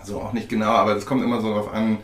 [0.01, 1.99] Also auch nicht genau, aber es kommt immer so darauf an,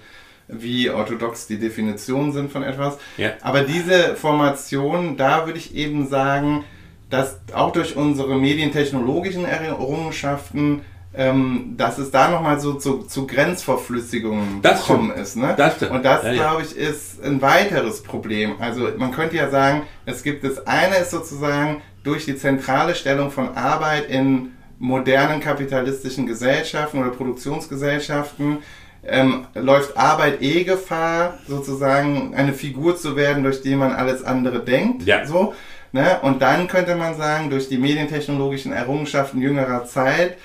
[0.48, 2.98] wie orthodox die Definitionen sind von etwas.
[3.18, 3.32] Ja.
[3.42, 6.64] Aber diese Formation, da würde ich eben sagen,
[7.10, 10.82] dass auch durch unsere medientechnologischen Errungenschaften,
[11.14, 15.22] ähm, dass es da nochmal so zu, zu Grenzverflüssigungen Das gekommen stimmt.
[15.26, 15.36] ist.
[15.36, 15.54] Ne?
[15.56, 15.90] Das stimmt.
[15.92, 16.42] Und das, Ja, ja.
[16.42, 18.54] glaube ich, ist ein weiteres Problem.
[18.60, 23.30] Also man könnte ja sagen, es gibt das eine ist sozusagen durch die zentrale Stellung
[23.30, 28.58] von Arbeit in modernen kapitalistischen Gesellschaften oder Produktionsgesellschaften
[29.04, 34.60] ähm, läuft Arbeit eh Gefahr, sozusagen eine Figur zu werden, durch die man alles andere
[34.60, 35.04] denkt.
[35.04, 35.24] Ja.
[35.26, 35.54] So,
[35.92, 36.18] ne?
[36.22, 40.36] Und dann könnte man sagen, durch die medientechnologischen Errungenschaften jüngerer Zeit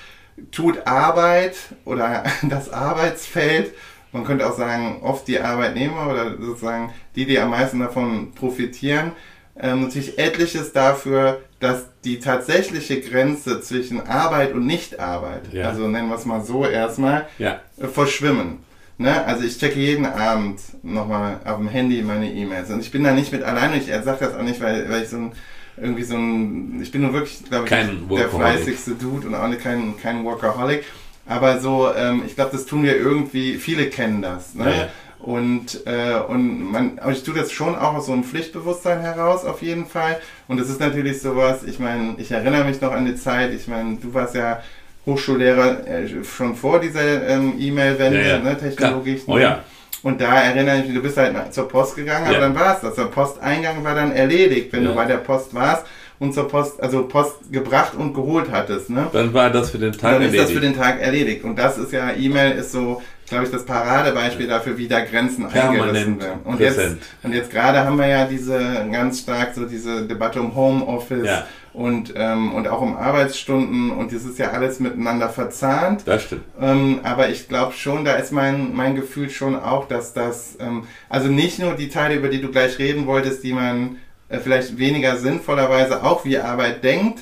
[0.50, 3.72] tut Arbeit oder das Arbeitsfeld,
[4.12, 9.12] man könnte auch sagen, oft die Arbeitnehmer oder sozusagen die, die am meisten davon profitieren,
[9.60, 15.68] ähm, natürlich etliches dafür, dass die tatsächliche Grenze zwischen Arbeit und Nichtarbeit, Ja.
[15.68, 17.60] also nennen wir es mal so erstmal, Ja.
[17.80, 18.58] äh, verschwimmen.
[18.98, 19.24] Ne?
[19.26, 23.12] Also ich checke jeden Abend nochmal auf dem Handy meine E-Mails und ich bin da
[23.12, 25.32] nicht mit alleine, ich sage das auch nicht, weil, weil ich so ein
[25.76, 29.50] irgendwie so ein, ich bin nur wirklich, glaube ich, Kein der fleißigste Dude und auch
[29.58, 30.84] kein, kein Workaholic.
[31.26, 34.54] Aber so, ähm, ich glaube, das tun wir irgendwie, viele kennen das.
[34.54, 34.70] Ne?
[34.70, 34.88] Ja.
[35.18, 39.44] Und, äh, und man, aber ich tue das schon auch aus so einem Pflichtbewusstsein heraus,
[39.44, 40.20] auf jeden Fall.
[40.48, 43.66] Und es ist natürlich sowas, ich meine, ich erinnere mich noch an die Zeit, ich
[43.68, 44.60] meine, du warst ja
[45.06, 48.38] Hochschullehrer äh, schon vor dieser ähm, E-Mail-Wende, Ja, ja.
[48.38, 49.22] ne, technologisch.
[49.26, 49.60] Oh ja.
[50.02, 52.40] Und da erinnere ich mich, du bist halt zur Post gegangen, aber Ja.
[52.40, 52.94] dann war es das.
[52.94, 55.84] Der Posteingang war dann erledigt, wenn du bei der Post warst
[56.18, 59.06] und zur Post, also Post gebracht und geholt hattest, ne?
[59.12, 60.54] Dann war das für den Tag dann ist das erledigt.
[60.54, 61.44] für den Tag erledigt.
[61.44, 63.02] Und das ist ja, E-Mail ist so,
[63.34, 66.40] glaube ich, das Paradebeispiel dafür, wie da Grenzen eingerissen Permanent werden.
[66.44, 66.80] Und jetzt,
[67.22, 71.46] und jetzt gerade haben wir ja diese ganz stark so diese Debatte um Homeoffice Ja.
[71.72, 76.02] und, ähm, und auch um Arbeitsstunden und das ist ja alles miteinander verzahnt.
[76.06, 76.42] das stimmt.
[76.60, 80.84] Ähm, aber ich glaube schon, da ist mein, mein Gefühl schon auch, dass das, ähm,
[81.08, 83.96] also nicht nur die Teile, über die du gleich reden wolltest, die man
[84.28, 87.20] äh, vielleicht weniger sinnvollerweise auch wie Arbeit denkt,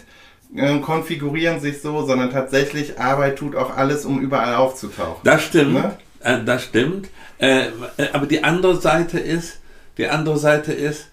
[0.54, 5.20] äh, konfigurieren sich so, sondern tatsächlich Arbeit tut auch alles, um überall aufzutauchen.
[5.24, 5.74] Das stimmt.
[5.74, 5.96] Ne?
[6.20, 7.08] Äh, das stimmt.
[7.38, 9.60] Äh, äh, aber die andere Seite ist,
[9.98, 11.08] die andere Seite ist,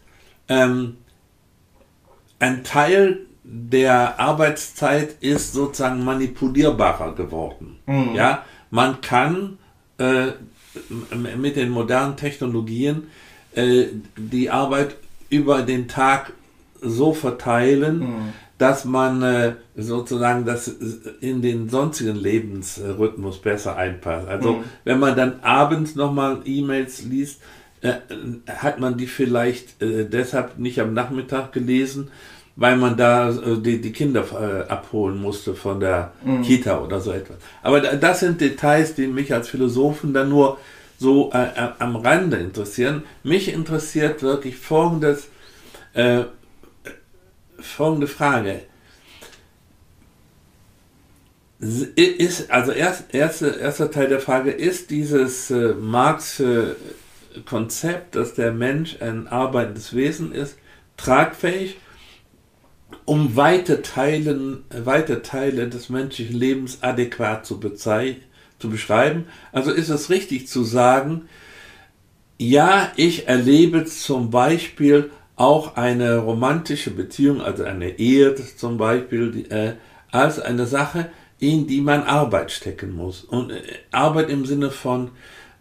[0.47, 0.97] ähm,
[2.39, 7.80] ein Teil der Arbeitszeit ist sozusagen manipulierbarer geworden.
[7.86, 8.15] Mhm.
[8.15, 9.58] Ja, man kann
[9.97, 10.28] äh,
[11.36, 13.08] mit den modernen Technologien
[14.15, 14.95] die Arbeit
[15.30, 16.34] über den Tag
[16.80, 18.34] so verteilen, Mhm.
[18.60, 20.67] Dass man äh, sozusagen das
[21.22, 24.28] in den sonstigen Lebensrhythmus besser einpasst.
[24.28, 24.63] Also Mhm.
[24.84, 27.41] wenn man dann abends nochmal E-Mails liest,
[27.82, 27.93] äh,
[28.48, 32.12] hat man die vielleicht äh, deshalb nicht am Nachmittag gelesen,
[32.58, 34.26] weil man da äh, die, die Kinder
[34.67, 36.12] äh, abholen musste von der
[36.43, 37.38] Kita oder so etwas.
[37.63, 40.58] Aber da- das sind Details, die mich als Philosophen dann nur
[40.98, 43.04] so äh, äh, am Rande interessieren.
[43.24, 45.30] Mich interessiert wirklich folgendes,
[45.93, 46.24] äh,
[47.62, 48.62] folgende Frage.
[51.60, 56.78] Ist, also erst, erste, erster Teil der Frage, ist dieses äh, Marxische
[57.45, 60.56] Konzept, dass der Mensch ein arbeitendes Wesen ist,
[60.98, 61.78] tragfähig,
[63.06, 69.26] um weite, Teilen, weite Teile des menschlichen Lebens adäquat zu, zu beschreiben?
[69.52, 71.28] Also ist es richtig zu sagen,
[72.38, 79.49] ja, ich erlebe zum Beispiel auch eine romantische Beziehung, also eine Ehe zum Beispiel, die,
[79.49, 79.73] äh,
[80.12, 83.23] als eine Sache, in die man Arbeit stecken muss.
[83.23, 85.12] Und äh, Arbeit im Sinne von,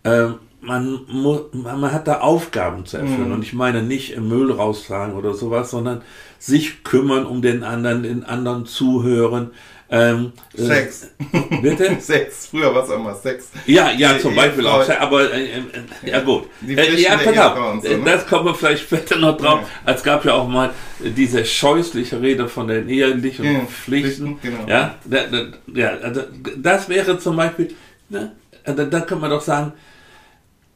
[0.03, 3.31] äh, man, mu man hat da Aufgaben zu erfüllen.
[3.31, 6.03] Und ich meine nicht Müll raustragen oder sowas, sondern
[6.41, 9.53] sich kümmern um den anderen, den anderen zuhören.
[9.90, 11.11] Ähm, äh, Sex.
[11.62, 11.96] bitte?
[12.01, 12.48] Sex.
[12.48, 13.48] Früher war es auch mal Sex.
[13.64, 15.01] Ja, ja, Die zum Beispiel Ehefrau- auch.
[15.01, 15.62] Aber äh, äh,
[16.05, 16.44] ja gut.
[16.66, 17.83] Äh, ja, pass auf.
[17.83, 18.05] so, Äh, ne?
[18.05, 19.61] Das kommen wir vielleicht später noch drauf.
[19.87, 20.70] Es gab ja auch mal
[21.03, 24.37] äh, diese scheußliche Rede von den ehelichen Ja, Pflichten.
[24.37, 24.68] Pflichten, genau.
[24.68, 26.22] Ja, da, da, ja, also
[26.59, 27.74] das wäre zum Beispiel,
[28.11, 28.33] ne,
[28.64, 29.72] da, da kann man doch sagen,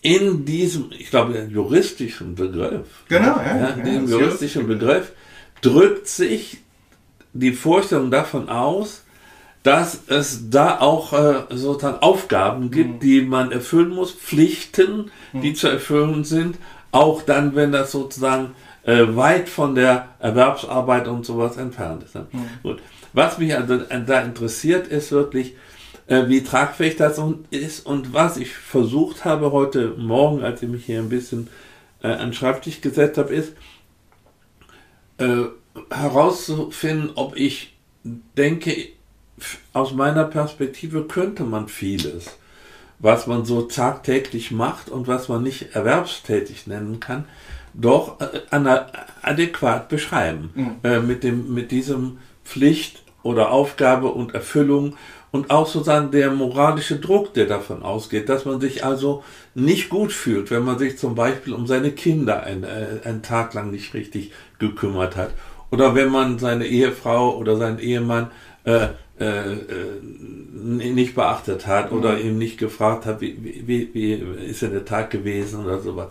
[0.00, 5.12] in diesem, ich glaube, juristischen Begriff, Genau, ja, ja, ja, in das juristischen juristische Begriff
[5.60, 6.58] drückt sich
[7.34, 9.01] die Vorstellung davon aus,
[9.62, 13.00] dass es da auch äh, sozusagen Aufgaben gibt, Mhm.
[13.00, 16.56] die man erfüllen muss, Pflichten, die zu erfüllen sind,
[16.90, 22.16] auch dann, wenn das sozusagen äh, weit von der Erwerbsarbeit und sowas entfernt ist.
[22.16, 22.26] Ne?
[22.32, 22.48] Mhm.
[22.62, 22.80] Gut.
[23.12, 25.54] Was mich also äh, da interessiert, ist wirklich,
[26.08, 27.20] äh, wie tragfähig das
[27.50, 31.48] ist und was ich versucht habe heute Morgen, als ich mich hier ein bisschen
[32.02, 33.52] äh, an den Schreibtisch gesetzt habe, ist
[35.18, 35.44] äh,
[35.90, 37.74] herauszufinden, ob ich
[38.36, 38.88] denke,
[39.72, 42.38] aus meiner Perspektive könnte man vieles,
[42.98, 47.24] was man so tagtäglich macht und was man nicht erwerbstätig nennen kann,
[47.74, 48.40] doch äh,
[49.22, 50.50] adäquat beschreiben.
[50.82, 54.96] Äh, mit, dem, mit diesem Pflicht oder Aufgabe und Erfüllung
[55.30, 59.24] und auch sozusagen der moralische Druck, der davon ausgeht, dass man sich also
[59.54, 63.54] nicht gut fühlt, wenn man sich zum Beispiel um seine Kinder ein, äh, einen Tag
[63.54, 65.30] lang nicht richtig gekümmert hat.
[65.70, 68.30] Oder wenn man seine Ehefrau oder seinen Ehemann
[68.64, 68.88] äh,
[69.22, 74.12] äh, äh, nicht beachtet hat oder ihm nicht gefragt hat, wie, wie, wie, wie
[74.46, 76.08] ist denn der Tag gewesen oder sowas.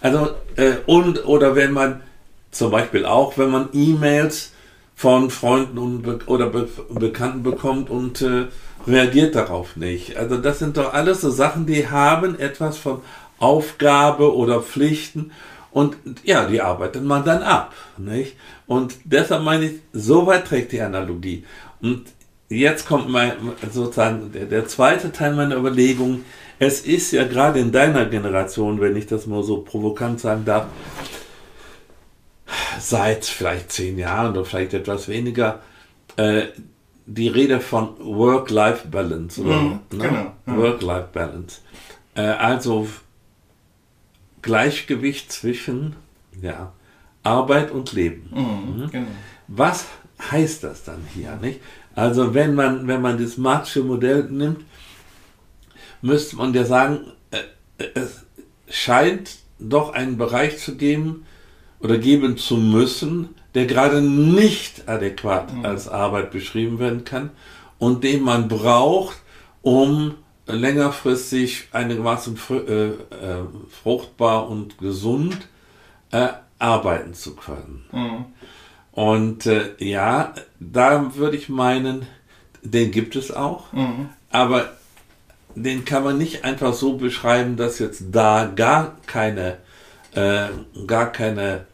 [0.00, 2.02] Also, äh, und, oder wenn man
[2.50, 4.52] zum Beispiel auch, wenn man E-Mails
[4.94, 8.48] von Freunden und Be oder Be Bekannten bekommt und äh,
[8.86, 10.18] reagiert darauf nicht.
[10.18, 13.00] Also das sind doch alles so Sachen, die haben etwas von
[13.38, 15.32] Aufgabe oder Pflichten
[15.70, 17.74] und ja, die arbeitet man dann ab.
[17.96, 18.36] Nicht?
[18.66, 21.44] Und deshalb meine ich, so weit trägt die Analogie.
[21.80, 22.04] Und
[22.50, 23.32] jetzt kommt mein,
[23.70, 26.24] sozusagen der, der zweite Teil meiner Überlegung.
[26.58, 30.66] Es ist ja gerade in deiner Generation, wenn ich das mal so provokant sagen darf,
[32.78, 35.60] seit vielleicht zehn Jahren oder vielleicht etwas weniger
[36.16, 36.48] äh,
[37.06, 39.40] die Rede von Work-Life-Balance.
[39.40, 39.80] Mhm, ne?
[39.90, 40.56] genau, ja.
[40.56, 41.60] Work-Life-Balance.
[42.14, 42.88] Äh, also
[44.42, 45.96] Gleichgewicht zwischen
[46.40, 46.72] ja,
[47.22, 48.28] Arbeit und Leben.
[48.32, 49.08] Mhm, genau.
[49.48, 49.86] Was
[50.30, 51.60] heißt das dann hier, nicht?
[52.00, 54.64] Also wenn man, wenn man das Marxische Modell nimmt,
[56.00, 58.24] müsste man ja sagen, äh, es
[58.70, 61.26] scheint doch einen Bereich zu geben
[61.78, 67.32] oder geben zu müssen, der gerade nicht adäquat als Arbeit beschrieben werden kann
[67.78, 69.18] und den man braucht,
[69.60, 70.14] um
[70.46, 72.96] längerfristig einigermaßen äh, äh,
[73.82, 75.36] fruchtbar und gesund
[76.12, 77.84] äh, arbeiten zu können.
[77.92, 78.24] Mhm.
[78.92, 82.06] Und äh, ja, da würde ich meinen,
[82.62, 84.08] den gibt es auch, Mhm.
[84.30, 84.70] aber
[85.54, 89.56] den kann man nicht einfach so beschreiben, dass jetzt da gar keine,
[90.14, 90.46] äh,
[90.86, 91.66] gar keine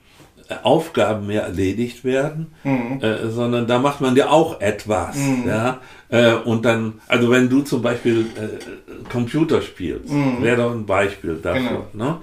[0.48, 3.00] äh, Aufgaben mehr erledigt werden, Mhm.
[3.02, 5.16] äh, sondern da macht man ja auch etwas.
[5.46, 5.80] Ja?
[6.08, 11.36] Äh, und dann, also wenn du zum Beispiel äh, Computer spielst, wäre doch ein Beispiel
[11.42, 11.86] dafür.
[11.94, 12.18] Ne?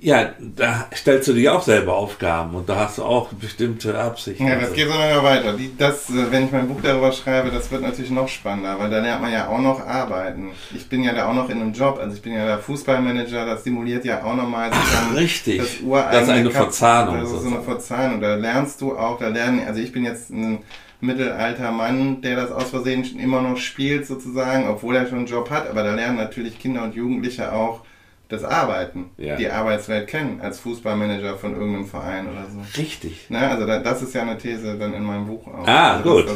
[0.00, 4.46] Ja, da stellst du dir auch selber Aufgaben und da hast du auch bestimmte Absichten.
[4.46, 5.54] Ja, das geht so noch weiter.
[5.54, 8.90] Die, das, äh, wenn ich mein Buch darüber schreibe, das wird natürlich noch spannender, weil
[8.90, 10.50] da lernt man ja auch noch arbeiten.
[10.72, 13.44] Ich bin ja da auch noch in einem Job, also ich bin ja der Fußballmanager,
[13.44, 15.58] das simuliert ja auch nochmal sozusagen richtig.
[15.58, 17.62] das ureigene Das ist eine Verzahnung Das ist so eine.
[17.62, 18.20] Verzahnung.
[18.20, 20.60] Da lernst du auch, da lernen, also ich bin jetzt ein
[21.00, 25.26] mittelalter Mann, der das aus Versehen schon immer noch spielt sozusagen, obwohl er schon einen
[25.26, 27.80] Job hat, aber da lernen natürlich Kinder und Jugendliche auch
[28.28, 29.36] das Arbeiten, Ja.
[29.36, 32.60] die Arbeitswelt kennen, als Fußballmanager von irgendeinem Verein oder so.
[32.80, 33.30] Richtig.
[33.30, 35.66] Ne, also da, das ist ja eine These dann in meinem Buch auch.
[35.66, 36.26] Ah, also gut.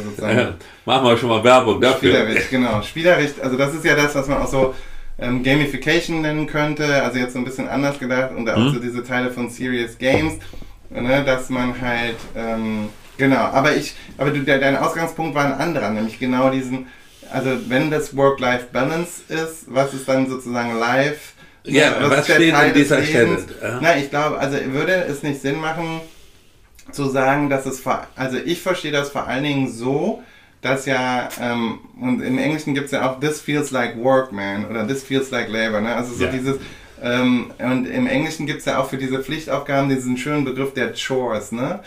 [0.85, 2.13] Machen wir schon mal Werbung dafür.
[2.15, 2.81] Spielericht, genau.
[2.81, 4.73] Spielericht, also das ist ja das, was man auch so
[5.19, 8.73] ähm, Gamification nennen könnte, also jetzt so ein bisschen anders gedacht und auch Mhm.
[8.73, 10.39] so diese Teile von Serious Games,
[10.89, 15.53] ne, dass man halt, ähm, genau, aber ich, aber du, der, dein Ausgangspunkt war ein
[15.53, 16.87] anderer, nämlich genau diesen,
[17.31, 21.32] also wenn das Work-Life-Balance ist, was ist dann sozusagen Life?
[21.65, 23.25] Ja, was der steht Teil an dieser des Stelle?
[23.29, 23.45] Lebens?
[23.61, 23.79] Ja.
[23.81, 26.01] Na, ich glaube, also würde es nicht Sinn machen,
[26.91, 30.21] zu sagen, dass es, vor, also ich verstehe das vor allen Dingen so,
[30.61, 34.65] dass ja, ähm, und im Englischen gibt es ja auch This feels like work, man,
[34.69, 35.95] oder This feels like labor, ne?
[35.95, 36.31] Also so Ja.
[36.31, 36.57] dieses,
[37.01, 40.93] ähm, und im Englischen gibt es ja auch für diese Pflichtaufgaben diesen schönen Begriff der
[40.93, 41.79] Chores, ne?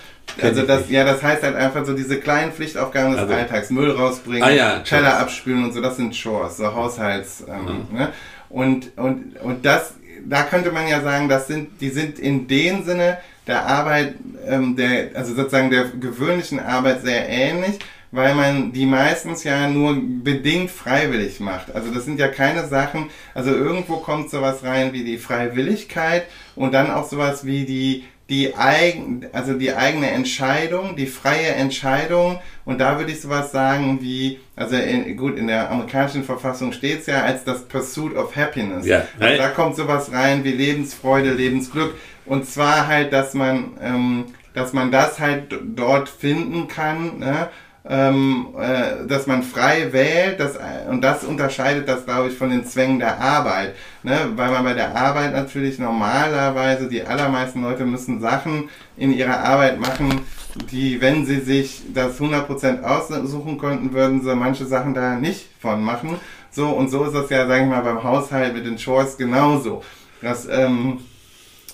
[0.42, 3.90] Also das, ja, das heißt halt einfach so diese kleinen Pflichtaufgaben des Also- Alltags, Müll
[3.90, 7.96] rausbringen, Ah ja, Teller abspülen und so, das sind Chores, so Haushalts, ähm, Mhm.
[7.98, 8.08] ne?
[8.48, 12.84] Und, und, und das, da könnte man ja sagen, das sind, die sind in dem
[12.84, 14.14] Sinne der Arbeit,
[14.46, 17.78] ähm, der, also sozusagen der gewöhnlichen Arbeit sehr ähnlich,
[18.12, 21.74] weil man die meistens ja nur bedingt freiwillig macht.
[21.74, 26.72] Also das sind ja keine Sachen, also irgendwo kommt sowas rein wie die Freiwilligkeit und
[26.72, 32.80] dann auch sowas wie die, die eigen, also die eigene Entscheidung, die freie Entscheidung und
[32.80, 37.06] da würde ich sowas sagen wie, also in, gut, in der amerikanischen Verfassung steht es
[37.06, 38.84] ja als das Pursuit of Happiness.
[38.84, 39.06] Ja.
[39.20, 44.72] Also da kommt sowas rein wie Lebensfreude, Lebensglück und zwar halt, dass man, ähm, dass
[44.72, 47.48] man das halt dort finden kann, ne?
[47.88, 50.58] Ähm, äh, dass man frei wählt, das,
[50.90, 54.18] und das unterscheidet das, glaube ich, von den Zwängen der Arbeit, ne?
[54.34, 59.78] weil man bei der Arbeit natürlich normalerweise, die allermeisten Leute müssen Sachen in ihrer Arbeit
[59.78, 60.22] machen,
[60.70, 65.82] die, wenn sie sich das 100% aussuchen könnten, würden sie manche Sachen da nicht von
[65.82, 66.18] machen.
[66.50, 69.82] So, und so ist das ja, sage ich mal, beim Haushalt mit den Chores genauso.
[70.22, 71.00] Das, ähm,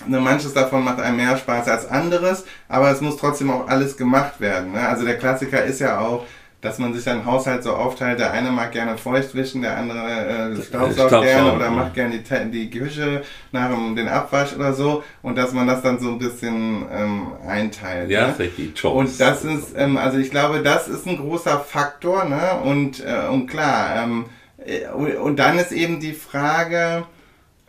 [0.07, 4.39] manches davon macht einem mehr Spaß als anderes, aber es muss trotzdem auch alles gemacht
[4.39, 4.73] werden.
[4.73, 4.87] Ne?
[4.87, 6.25] Also der Klassiker ist ja auch,
[6.63, 10.53] dass man sich dann Haushalt so aufteilt, der eine mag gerne feucht wischen, der andere
[10.57, 11.71] äh, staubsaugt gerne oder ja.
[11.71, 15.81] macht gerne die, die Küche nach dem, den Abwasch oder so und dass man das
[15.81, 18.09] dann so ein bisschen ähm, einteilt.
[18.09, 18.39] Ja, ne?
[18.39, 18.81] richtig.
[18.85, 22.61] Und das ist, ähm, also ich glaube, das ist ein großer Faktor, ne?
[22.63, 24.25] Und, äh, und klar, ähm,
[24.65, 27.03] äh, und dann ist eben die Frage,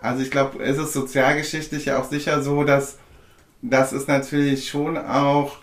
[0.04, 2.98] also ich glaube, es ist sozialgeschichtlich ja auch sicher so, dass
[3.62, 5.56] das ist natürlich schon auch,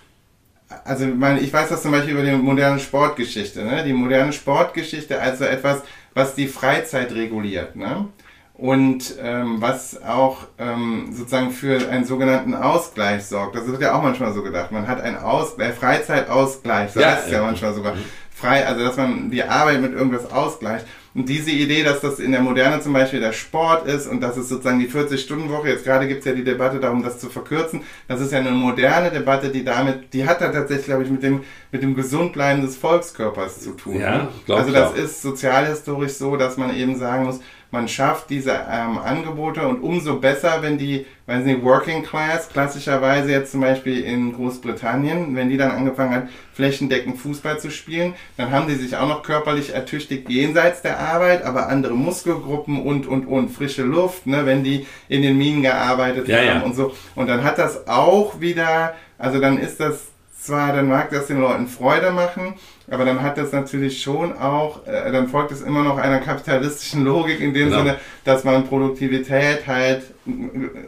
[0.85, 3.83] also ich meine, ich weiß das zum Beispiel über die moderne Sportgeschichte, ne?
[3.83, 5.83] Die moderne Sportgeschichte also etwas,
[6.15, 8.07] was die Freizeit reguliert, ne?
[8.53, 13.55] Und ähm, was auch ähm, sozusagen für einen sogenannten Ausgleich sorgt.
[13.55, 14.71] Das wird ja auch manchmal so gedacht.
[14.71, 17.43] Man hat einen Ausgleich, Freizeitausgleich, so Ja, heißt es ja ja.
[17.43, 17.93] manchmal sogar.
[18.31, 20.85] Frei, also dass man die Arbeit mit irgendwas ausgleicht.
[21.13, 24.37] Und diese Idee, dass das in der Moderne zum Beispiel der Sport ist und dass
[24.37, 27.81] es sozusagen die 40-Stunden-Woche, jetzt gerade gibt es ja die Debatte darum, das zu verkürzen,
[28.07, 31.21] das ist ja eine moderne Debatte, die damit, die hat da tatsächlich, glaube ich, mit
[31.21, 33.99] dem, mit dem Gesundbleiben des Volkskörpers zu tun.
[33.99, 34.27] Ja, ne?
[34.45, 34.95] glaub Also das auch.
[34.95, 40.19] ist sozialhistorisch so, dass man eben sagen muss, man schafft diese ähm, Angebote und umso
[40.19, 45.57] besser, wenn die, wenn sie Working Class, klassischerweise jetzt zum Beispiel in Großbritannien, wenn die
[45.57, 50.29] dann angefangen hat, flächendeckend Fußball zu spielen, dann haben die sich auch noch körperlich ertüchtigt
[50.29, 55.21] jenseits der Arbeit, aber andere Muskelgruppen und, und, und frische Luft, ne, wenn die in
[55.21, 56.61] den Minen gearbeitet Ja, haben ja.
[56.61, 56.93] und so.
[57.15, 61.39] Und dann hat das auch wieder, also dann ist das zwar, dann mag das den
[61.39, 62.55] Leuten Freude machen,
[62.91, 67.03] aber dann hat das natürlich schon auch, äh, dann folgt es immer noch einer kapitalistischen
[67.03, 67.79] Logik in dem Genau.
[67.79, 70.03] Sinne, dass man Produktivität halt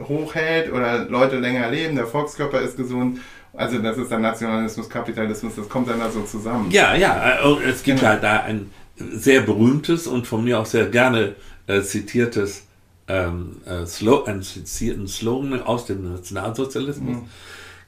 [0.07, 3.19] hochhält oder Leute länger leben, der Volkskörper ist gesund.
[3.55, 6.69] Also das ist dann Nationalismus, Kapitalismus, das kommt dann da so zusammen.
[6.71, 8.11] Ja, ja, äh, und es gibt Genau.
[8.11, 11.35] halt da ein sehr berühmtes und von mir auch sehr gerne
[11.67, 12.63] äh, zitiertes
[13.07, 17.17] ähm, äh, Slo einen zitierten Slogan aus dem Nationalsozialismus.
[17.17, 17.29] Mhm.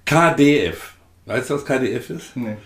[0.05, 0.93] KDF.
[1.25, 2.35] Weißt du, was KDF ist?
[2.35, 2.57] Nee.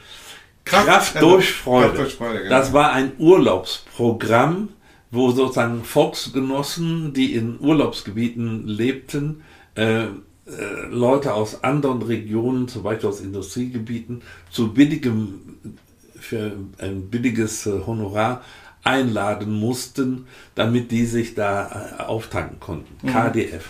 [0.69, 1.87] Kraft, also, durch Freude.
[1.87, 2.49] Kraft durch Freude, genau.
[2.49, 4.69] Das war ein Urlaubsprogramm,
[5.11, 9.41] wo sozusagen Volksgenossen, die in Urlaubsgebieten lebten,
[9.75, 10.07] äh, äh,
[10.89, 15.57] Leute aus anderen Regionen, zum Beispiel aus Industriegebieten, zu billigem,
[16.19, 18.41] für ein billiges äh, Honorar
[18.83, 23.05] einladen mussten, damit die sich da äh, auftanken konnten.
[23.05, 23.11] Mhm.
[23.11, 23.69] KDF.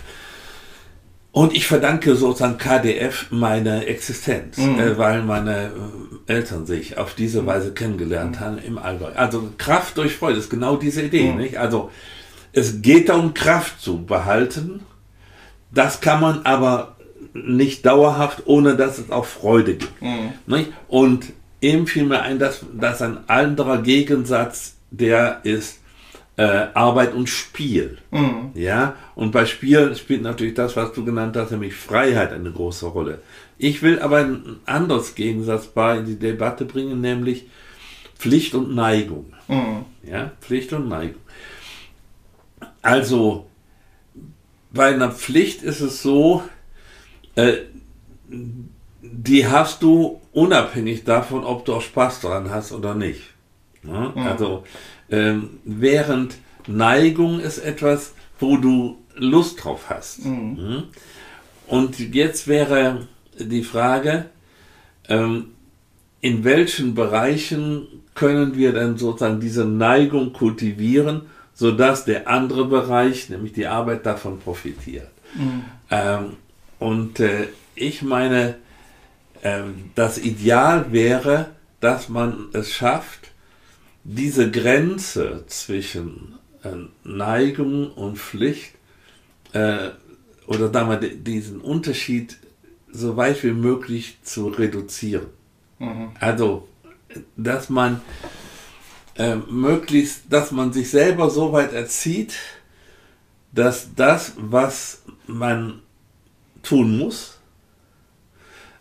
[1.32, 4.78] Und ich verdanke sozusagen KDF meine Existenz, Mhm.
[4.80, 5.70] äh, weil meine
[6.26, 9.10] äh, Eltern sich auf diese Weise kennengelernt haben im Allgäu.
[9.14, 11.38] Also Kraft durch Freude ist genau diese Idee, Mhm.
[11.38, 11.56] nicht?
[11.58, 11.90] Also
[12.52, 14.80] es geht darum, Kraft zu behalten.
[15.72, 16.96] Das kann man aber
[17.32, 20.02] nicht dauerhaft, ohne dass es auch Freude gibt.
[20.02, 20.32] Mhm.
[20.46, 20.72] Nicht?
[20.88, 21.26] Und
[21.60, 25.79] eben fiel mir ein, dass, dass ein anderer Gegensatz, der ist
[26.40, 27.98] äh, Arbeit und Spiel.
[28.10, 28.52] Mhm.
[28.54, 32.86] Ja, und bei Spiel spielt natürlich das, was du genannt hast, nämlich Freiheit eine große
[32.86, 33.20] Rolle.
[33.58, 37.44] Ich will aber ein anderes Gegensatzpaar in die Debatte bringen, nämlich
[38.18, 39.34] Pflicht und Neigung.
[39.48, 39.84] Mhm.
[40.02, 41.20] Ja, Pflicht und Neigung.
[42.80, 43.46] Also,
[44.72, 46.42] bei einer Pflicht ist es so,
[47.34, 47.58] äh,
[49.02, 53.29] die hast du unabhängig davon, ob du auch Spaß daran hast oder nicht.
[53.82, 54.12] Ja?
[54.16, 54.64] Also,
[55.10, 60.24] ähm, während Neigung ist etwas, wo du Lust drauf hast.
[60.24, 60.84] Mhm.
[61.66, 64.26] Und jetzt wäre die Frage,
[65.08, 65.52] ähm,
[66.20, 71.22] in welchen Bereichen können wir denn sozusagen diese Neigung kultivieren,
[71.54, 75.10] sodass der andere Bereich, nämlich die Arbeit, davon profitiert.
[75.90, 76.36] Ähm,
[76.78, 78.56] und äh, ich meine,
[79.42, 83.19] ähm, das Ideal wäre, dass man es schafft,
[84.04, 86.70] diese Grenze zwischen äh,
[87.04, 88.72] Neigung und Pflicht
[89.52, 89.90] äh,
[90.46, 92.36] oder sagen wir, di- diesen Unterschied
[92.90, 95.26] so weit wie möglich zu reduzieren.
[96.18, 96.68] Also,
[97.36, 98.00] dass man
[99.16, 102.34] äh, möglichst, dass man sich selber so weit erzieht,
[103.52, 105.82] dass das, was man
[106.62, 107.38] tun muss,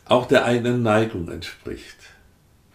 [0.05, 1.97] auch der eigenen Neigung entspricht.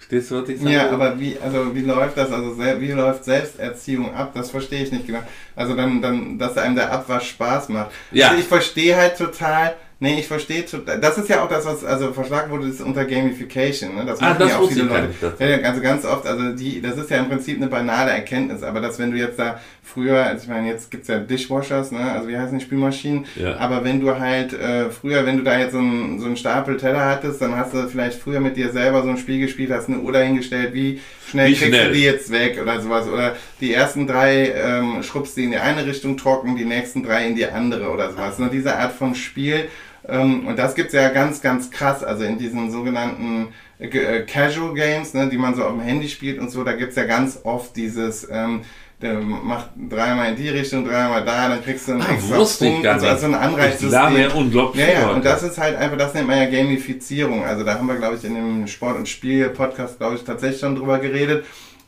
[0.07, 0.75] Verstehst du, was ich sage?
[0.75, 2.31] Ja, aber wie, also wie läuft das?
[2.31, 4.33] Also wie läuft Selbsterziehung ab?
[4.35, 5.23] Das verstehe ich nicht genau.
[5.57, 7.91] Also dann, dann, dass einem der Abwasch Spaß macht.
[8.13, 8.29] Ja.
[8.29, 9.75] Also ich verstehe halt total.
[10.05, 11.01] Nee, ich verstehe total.
[11.01, 13.95] Das ist ja auch das, was also verschlagen wurde, das ist unter Gamification.
[13.95, 14.05] Ne?
[14.05, 15.09] Das Ah, machen das ja auch viele Leute.
[15.39, 18.83] Ja, also ganz oft, also die, das ist ja im Prinzip eine banale Erkenntnis, aber
[18.83, 22.13] dass wenn du jetzt da früher, also ich meine, jetzt gibt's ja Dishwashers, ne?
[22.13, 23.25] Also wie heißen die Spülmaschinen?
[23.37, 23.57] Ja.
[23.57, 26.77] Aber wenn du halt äh, früher, wenn du da jetzt so einen, so einen Stapel
[26.77, 29.89] Teller hattest, dann hast du vielleicht früher mit dir selber so ein Spiel gespielt, hast
[29.89, 31.89] eine Uhr dahingestellt, wie schnell Wie kriegst schnell?
[31.89, 33.09] du die jetzt weg oder sowas.
[33.09, 37.27] Oder die ersten drei ähm, schrubbst du in die eine Richtung trocken, die nächsten drei
[37.27, 38.39] in die andere oder sowas.
[38.39, 39.65] Nur diese Art von Spiel.
[40.07, 42.03] Ähm, und das gibt's ja ganz, ganz krass.
[42.05, 46.09] Also in diesen sogenannten äh, äh, Casual Games, ne, die man so auf dem Handy
[46.09, 48.61] spielt und so, da gibt's ja ganz oft dieses, ähm,
[49.03, 52.37] der macht dreimal in die Richtung, dreimal da, dann kriegst du einen Ah, extra
[52.67, 53.15] Punkt gar und so, nicht.
[53.15, 53.91] also ein Anreizsystem.
[54.17, 57.45] Ja unglaublich Ja, ja, und das ist halt einfach, das nennt man ja Gamifizierung.
[57.45, 60.77] Also da haben wir, glaube ich, in dem Sport- und Spiel-Podcast, glaube ich, tatsächlich schon
[60.77, 61.45] drüber geredet.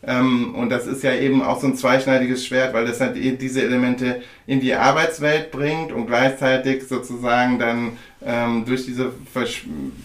[0.07, 3.39] Ähm, und das ist ja eben auch so ein zweischneidiges Schwert, weil das halt eben
[3.39, 9.51] diese Elemente in die Arbeitswelt bringt und gleichzeitig sozusagen dann ähm, durch diese Vers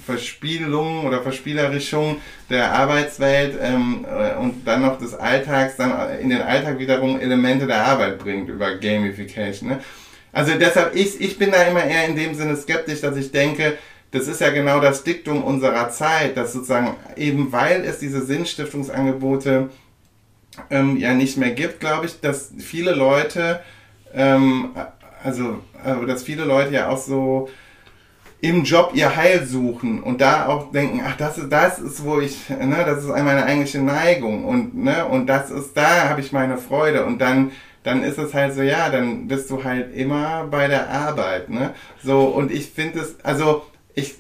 [0.05, 2.17] Verspielung oder Verspielerischung
[2.49, 7.67] der Arbeitswelt ähm, äh, und dann noch des Alltags dann in den Alltag wiederum Elemente
[7.67, 9.69] der Arbeit bringt über Gamification.
[9.69, 9.79] Ne?
[10.33, 13.77] Also deshalb, ich, ich bin da immer eher in dem Sinne skeptisch, dass ich denke,
[14.11, 19.69] das ist ja genau das Diktum unserer Zeit, dass sozusagen eben weil es diese Sinnstiftungsangebote
[20.69, 23.61] ähm, ja nicht mehr gibt, glaube ich, dass viele Leute,
[24.13, 24.71] ähm,
[25.23, 27.49] also, also dass viele Leute ja auch so
[28.41, 32.19] im Job ihr Heil suchen und da auch denken, ach, das ist, das ist, wo
[32.19, 36.31] ich, ne, das ist meine eigentliche Neigung und, ne, und das ist, da habe ich
[36.31, 37.51] meine Freude und dann,
[37.83, 41.75] dann ist es halt so, ja, dann bist du halt immer bei der Arbeit, ne,
[42.03, 44.15] so, und ich finde es, also, ich,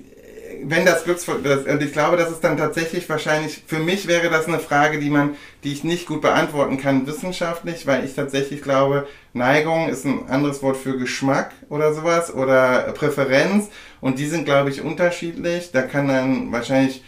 [0.63, 4.29] wenn das Glücksvoll, das, und ich glaube, das ist dann tatsächlich wahrscheinlich, für mich wäre
[4.29, 8.61] das eine Frage, die man, die ich nicht gut beantworten kann wissenschaftlich, weil ich tatsächlich
[8.61, 13.69] glaube, Neigung ist ein anderes Wort für Geschmack oder sowas oder Präferenz
[14.01, 15.71] und die sind, glaube ich, unterschiedlich.
[15.71, 17.03] Da kann dann wahrscheinlich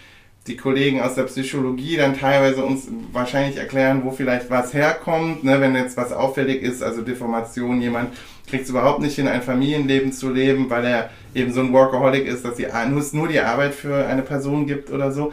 [0.48, 5.62] die Kollegen aus der Psychologie dann teilweise uns wahrscheinlich erklären, wo vielleicht was herkommt, ne,
[5.62, 8.14] wenn jetzt was auffällig ist, also Deformation, jemand
[8.48, 12.28] kriegt es überhaupt nicht hin, ein Familienleben zu leben, weil er eben so ein Workaholic
[12.28, 12.68] ist, dass die,
[13.14, 15.32] nur die Arbeit für eine Person gibt oder so.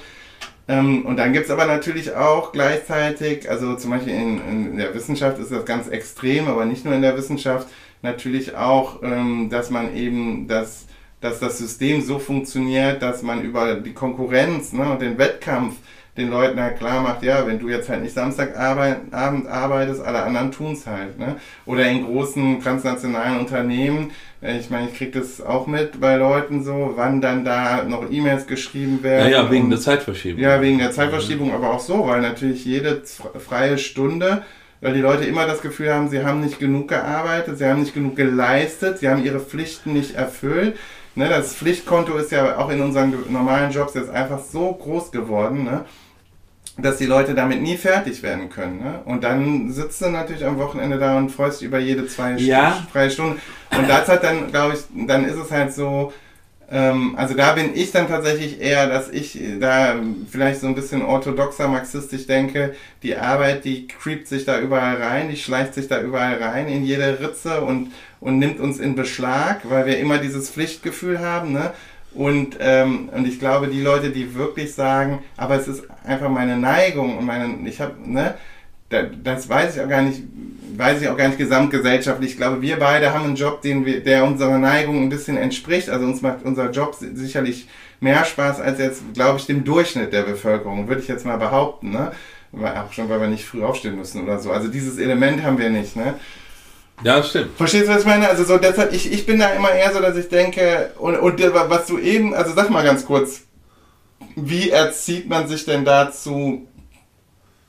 [0.69, 4.95] Ähm, und dann gibt es aber natürlich auch gleichzeitig, also zum Beispiel in, in, der
[4.95, 7.67] Wissenschaft ist das ganz extrem, aber nicht nur in der Wissenschaft,
[8.03, 10.87] natürlich auch, ähm, dass man eben das
[11.21, 15.77] dass das System so funktioniert, dass man über die Konkurrenz ne, und den Wettkampf
[16.17, 20.51] den Leuten halt klar macht, ja, wenn du jetzt halt nicht Samstagabend arbeitest, alle anderen
[20.51, 21.19] tun's halt.
[21.19, 21.37] Ne?
[21.67, 24.11] Oder in großen transnationalen Unternehmen,
[24.43, 28.11] äh, ich meine, ich krieg das auch mit bei Leuten so, wann dann da noch
[28.11, 29.31] E-Mails geschrieben werden.
[29.31, 30.43] Ja, ja, wegen und, der Zeitverschiebung.
[30.43, 33.03] Ja, wegen der Zeitverschiebung, aber auch so, weil natürlich jede
[33.39, 34.43] freie Stunde
[34.83, 37.93] weil die Leute immer das Gefühl haben, sie haben nicht genug gearbeitet, sie haben nicht
[37.93, 40.77] genug geleistet, sie haben ihre Pflichten nicht erfüllt.
[41.17, 45.65] Ne, das Pflichtkonto ist ja auch in unseren normalen Jobs jetzt einfach so groß geworden,
[45.65, 45.85] ne,
[46.79, 48.79] dass die Leute damit nie fertig werden können.
[48.79, 49.01] Ne?
[49.05, 52.87] Und dann sitzt du natürlich am Wochenende da und freust dich über jede zwei ja.
[52.93, 53.39] freie Stunde.
[53.77, 56.13] Und das hat dann, glaube ich, dann ist es halt so,
[56.71, 59.97] ähm, also da bin ich dann tatsächlich eher, dass ich da
[60.31, 65.29] vielleicht so ein bisschen orthodoxer marxistisch denke, die Arbeit, die creept sich da überall rein,
[65.29, 67.91] die schleicht sich da überall rein in jede Ritze und,
[68.21, 71.73] und nimmt uns in Beschlag, weil wir immer dieses Pflichtgefühl haben, ne?
[72.13, 76.57] Und, ähm, und ich glaube, die Leute, die wirklich sagen, aber es ist einfach meine
[76.57, 78.35] Neigung und meine, ich habe, ne,
[79.23, 80.23] das weiß ich auch gar nicht,
[80.77, 82.33] weiß ich auch gar nicht gesamtgesellschaftlich.
[82.33, 85.89] Ich glaube, wir beide haben einen Job, den wir, der unserer Neigung ein bisschen entspricht.
[85.89, 87.69] Also uns macht unser Job sicherlich
[88.01, 91.91] mehr Spaß als jetzt, glaube ich, dem Durchschnitt der Bevölkerung, würde ich jetzt mal behaupten,
[91.91, 92.11] ne?
[92.53, 94.51] Auch schon, weil wir nicht früh aufstehen müssen oder so.
[94.51, 96.15] Also dieses Element haben wir nicht, ne?
[97.03, 97.57] Ja, stimmt.
[97.57, 98.29] Verstehst du, was ich meine?
[98.29, 101.41] Also so deshalb, ich, ich bin da immer eher so, dass ich denke, und, und
[101.41, 103.43] was du eben, also sag mal ganz kurz,
[104.37, 106.67] wie erzieht man sich denn dazu,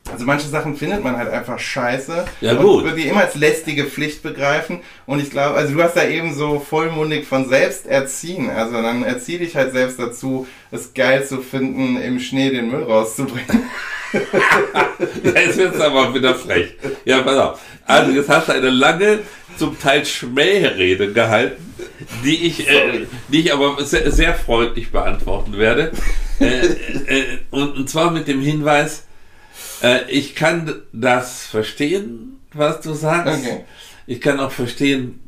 [0.10, 2.26] also manche Sachen findet man halt einfach scheiße.
[2.42, 2.80] Ja, gut.
[2.80, 4.80] Und würde die immer als lästige Pflicht begreifen.
[5.06, 8.50] Und ich glaube, also du hast da eben so vollmundig von selbst erziehen.
[8.50, 12.84] Also dann erzieh dich halt selbst dazu, es geil zu finden, im Schnee den Müll
[12.84, 13.70] rauszubringen.
[15.24, 16.76] Jetzt wird's aber wieder frech.
[17.06, 17.60] Ja, pass auf.
[17.86, 19.20] Also jetzt hast du eine lange,
[19.58, 21.74] zum Teil Schmährede gehalten,
[22.24, 25.92] die ich, äh, die ich aber sehr, sehr freundlich beantworten werde.
[26.40, 29.06] Äh, äh, und, und zwar mit dem Hinweis,
[29.82, 33.40] äh, ich kann das verstehen, was du sagst.
[33.40, 33.64] Okay.
[34.08, 35.20] Ich kann auch verstehen,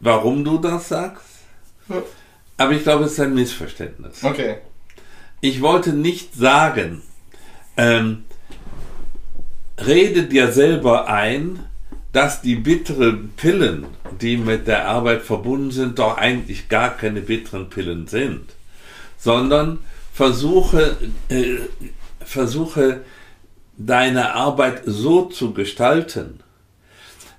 [0.00, 1.24] warum du das sagst.
[2.56, 4.24] Aber ich glaube, es ist ein Missverständnis.
[4.24, 4.56] Okay.
[5.40, 7.02] Ich wollte nicht sagen,
[7.76, 8.24] ähm,
[9.78, 11.60] rede dir selber ein,
[12.12, 13.86] dass die bitteren Pillen,
[14.22, 18.54] die mit der Arbeit verbunden sind, doch eigentlich gar keine bitteren Pillen sind,
[19.18, 19.80] sondern
[20.14, 20.96] versuche,
[21.28, 21.56] äh,
[22.24, 23.02] versuche
[23.76, 26.40] deine Arbeit so zu gestalten,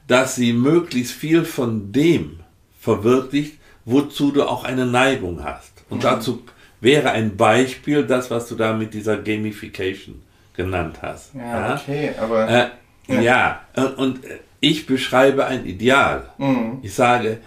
[0.08, 2.40] dass sie möglichst viel von dem
[2.80, 5.72] verwirklicht, wozu du auch eine Neigung hast.
[5.90, 6.02] Und mhm.
[6.02, 6.44] dazu
[6.80, 10.22] wäre ein Beispiel das, was du da mit dieser Gamification
[10.56, 11.34] genannt hast.
[11.34, 12.50] Ja, okay, aber.
[12.50, 12.70] Äh,
[13.08, 14.20] ja, ja und, und,
[14.60, 16.32] ich beschreibe ein Ideal.
[16.40, 16.80] Mhm.
[16.82, 17.38] Ich sage,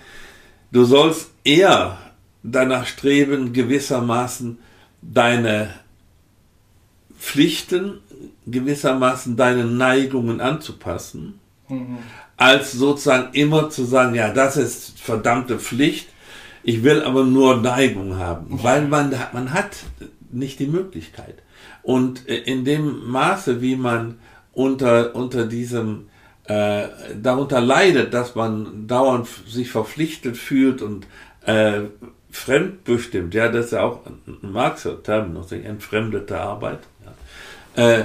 [0.70, 1.99] du sollst eher
[2.45, 4.59] danach streben, gewissermaßen
[5.03, 5.74] deine
[7.18, 7.99] Pflichten
[8.47, 11.99] gewissermaßen deinen Neigungen anzupassen, mhm.
[12.37, 16.09] als sozusagen immer zu sagen, ja, das ist verdammte Pflicht,
[16.62, 18.62] ich will aber nur Neigung haben, mhm.
[18.62, 19.77] weil man, man hat
[20.31, 21.37] nicht die Möglichkeit.
[21.83, 24.18] Und in dem Maße, wie man
[24.53, 26.07] unter, unter diesem
[26.45, 26.89] äh,
[27.21, 31.07] darunter leidet, dass man dauernd sich verpflichtet fühlt und
[31.47, 31.83] äh,
[32.31, 36.81] fremdbestimmt, ja, das ist ja auch ein Marxer Terminus, entfremdete Arbeit.
[37.77, 38.05] Äh,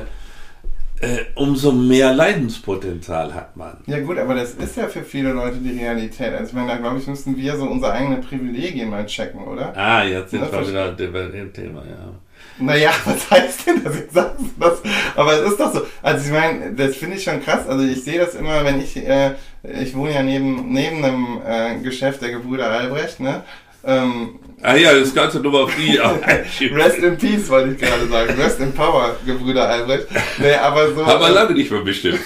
[1.02, 3.78] äh, umso mehr Leidenspotenzial hat man.
[3.86, 6.34] Ja gut, aber das ist ja für viele Leute die Realität.
[6.34, 9.76] Also ich meine, da glaube ich, müssten wir so unsere eigenen Privilegien mal checken, oder?
[9.76, 12.14] Ah, jetzt sind wir wieder bei dem Thema, ja.
[12.58, 13.96] Naja, was heißt denn das?
[13.96, 14.82] Jetzt sagst du das.
[15.16, 15.82] Aber es ist doch so.
[16.02, 17.68] Also ich meine, das finde ich schon krass.
[17.68, 21.80] Also ich sehe das immer, wenn ich, äh, ich wohne ja neben, neben einem äh,
[21.80, 23.44] Geschäft der Gebrüder Albrecht, ne?
[23.86, 25.98] Ähm, ah ja, das ganze Nummer die.
[26.74, 28.34] Rest in Peace wollte ich gerade sagen.
[28.42, 30.08] Rest in Power, Gebrüder Albrecht.
[30.40, 31.06] Nee, aber so.
[31.06, 32.20] Haben wir lange nicht mehr bestimmt.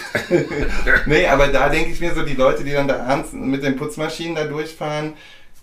[1.05, 3.75] nee, aber da denke ich mir so, die Leute, die dann da abends mit den
[3.75, 5.13] Putzmaschinen da durchfahren,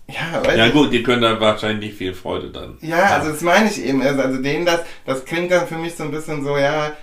[0.07, 2.77] Ja, weiß Ja gut, die können dann wahrscheinlich nicht viel Freude dann.
[2.81, 4.01] Ja, also das meine ich eben.
[4.01, 6.93] Also also denen das, das klingt dann für mich so ein bisschen so, ja,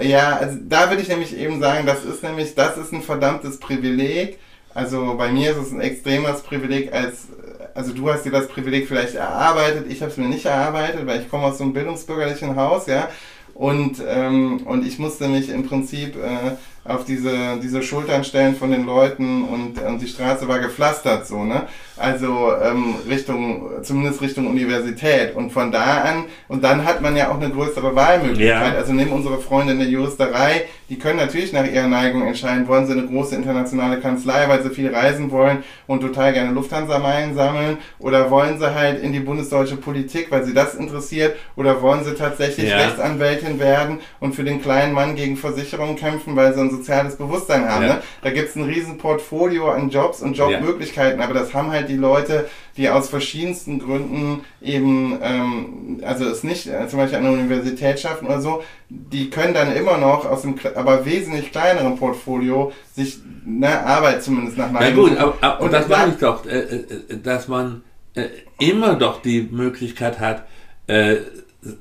[0.00, 3.58] ja, also da würde ich nämlich eben sagen, das ist nämlich, das ist ein verdammtes
[3.58, 4.38] Privileg.
[4.74, 7.28] Also bei mir ist es ein extremes Privileg als,
[7.74, 11.20] also du hast dir das Privileg vielleicht erarbeitet, ich habe es mir nicht erarbeitet, weil
[11.20, 13.08] ich komme aus so einem bildungsbürgerlichen Haus, ja.
[13.52, 18.70] Und, ähm, und ich musste mich im Prinzip äh, auf diese, diese Schultern stellen von
[18.70, 21.66] den Leuten und, und die Straße war gepflastert so, ne?
[21.96, 25.36] Also ähm, Richtung, zumindest Richtung Universität.
[25.36, 28.72] Und von da an, und dann hat man ja auch eine größere Wahlmöglichkeit.
[28.72, 28.78] Ja.
[28.78, 32.86] Also nehmen unsere Freunde in der Juristerei, die können natürlich nach ihrer Neigung entscheiden, wollen
[32.86, 37.78] sie eine große internationale Kanzlei, weil sie viel reisen wollen und total gerne Lufthansa-Meilen sammeln,
[38.00, 42.14] oder wollen sie halt in die bundesdeutsche Politik, weil sie das interessiert, oder wollen sie
[42.14, 42.78] tatsächlich Ja.
[42.78, 47.82] Rechtsanwältin werden und für den kleinen Mann gegen Versicherungen kämpfen, weil sie soziales Bewusstsein haben.
[47.86, 47.94] Ja.
[47.94, 48.02] Ne?
[48.22, 52.48] Da gibt's ein riesen Portfolio an Jobs und Jobmöglichkeiten, aber das haben halt die Leute,
[52.76, 58.00] die aus verschiedensten Gründen eben, ähm, also es nicht äh, zum Beispiel an der Universität
[58.00, 63.18] schaffen oder so, die können dann immer noch aus dem, aber wesentlich kleineren Portfolio sich
[63.44, 66.44] ne, Arbeit zumindest nach Na Neigung gut, aber, aber Und das da- meine ich doch,
[66.46, 66.84] äh, äh,
[67.22, 67.82] dass man
[68.14, 70.46] äh, immer doch die Möglichkeit hat,
[70.86, 71.20] äh, äh,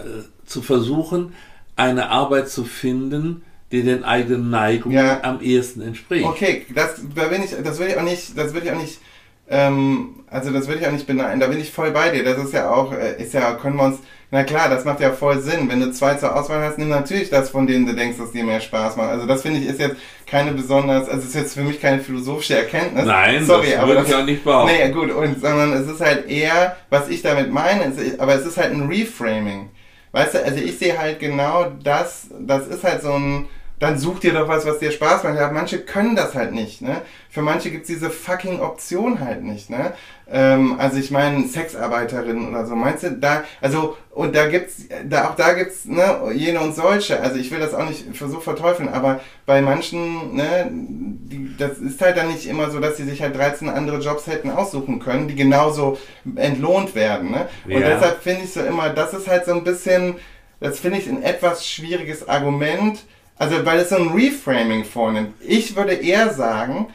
[0.47, 1.33] zu versuchen,
[1.81, 5.21] eine Arbeit zu finden, die den eigenen Neigungen Ja.
[5.23, 6.25] am ehesten entspricht.
[6.27, 8.99] Okay, das, da bin ich, das will ich auch nicht, das will ich auch nicht,
[9.49, 12.25] ähm, also das will ich auch nicht beneiden, da bin ich voll bei dir.
[12.25, 13.99] Das ist ja auch, äh, ist ja, können wir uns,
[14.33, 15.69] na klar, das macht ja voll Sinn.
[15.69, 18.45] Wenn du zwei zur Auswahl hast, nimm natürlich das, von denen du denkst, dass dir
[18.45, 19.11] mehr Spaß macht.
[19.11, 22.57] Also das finde ich ist jetzt keine besonders, also ist jetzt für mich keine philosophische
[22.57, 23.07] Erkenntnis.
[23.07, 24.73] Nein, Sorry, das aber würde ich auch nicht behaupten.
[24.73, 28.47] Nee, gut, und, sondern es ist halt eher, was ich damit meine, ist, aber es
[28.47, 29.71] ist halt ein Reframing.
[30.13, 33.49] Weißt du, also ich sehe halt genau das, das ist halt so ein,
[33.81, 35.37] dann such dir doch was, was dir Spaß macht.
[35.37, 37.01] Ja, manche können das halt nicht, ne?
[37.31, 39.95] Für manche gibt's diese fucking Option halt nicht, ne?
[40.31, 45.29] Ähm, also ich meine, Sexarbeiterinnen oder so, meinst du, da, also, und da gibt's, da,
[45.29, 46.05] auch da gibt's, ne,
[46.35, 50.69] jene und solche, also ich will das auch nicht so verteufeln, aber bei manchen, ne,
[50.71, 54.27] die, das ist halt dann nicht immer so, dass sie sich halt 13 andere Jobs
[54.27, 55.99] hätten aussuchen können, die genauso
[56.37, 57.49] entlohnt werden, ne?
[57.65, 57.89] Und Ja.
[57.89, 60.17] deshalb finde ich so immer, das ist halt so ein bisschen,
[60.61, 63.01] das finde ich ein etwas schwieriges Argument,
[63.41, 65.33] also weil es so ein Reframing vornimmt.
[65.41, 66.89] Ich würde eher sagen,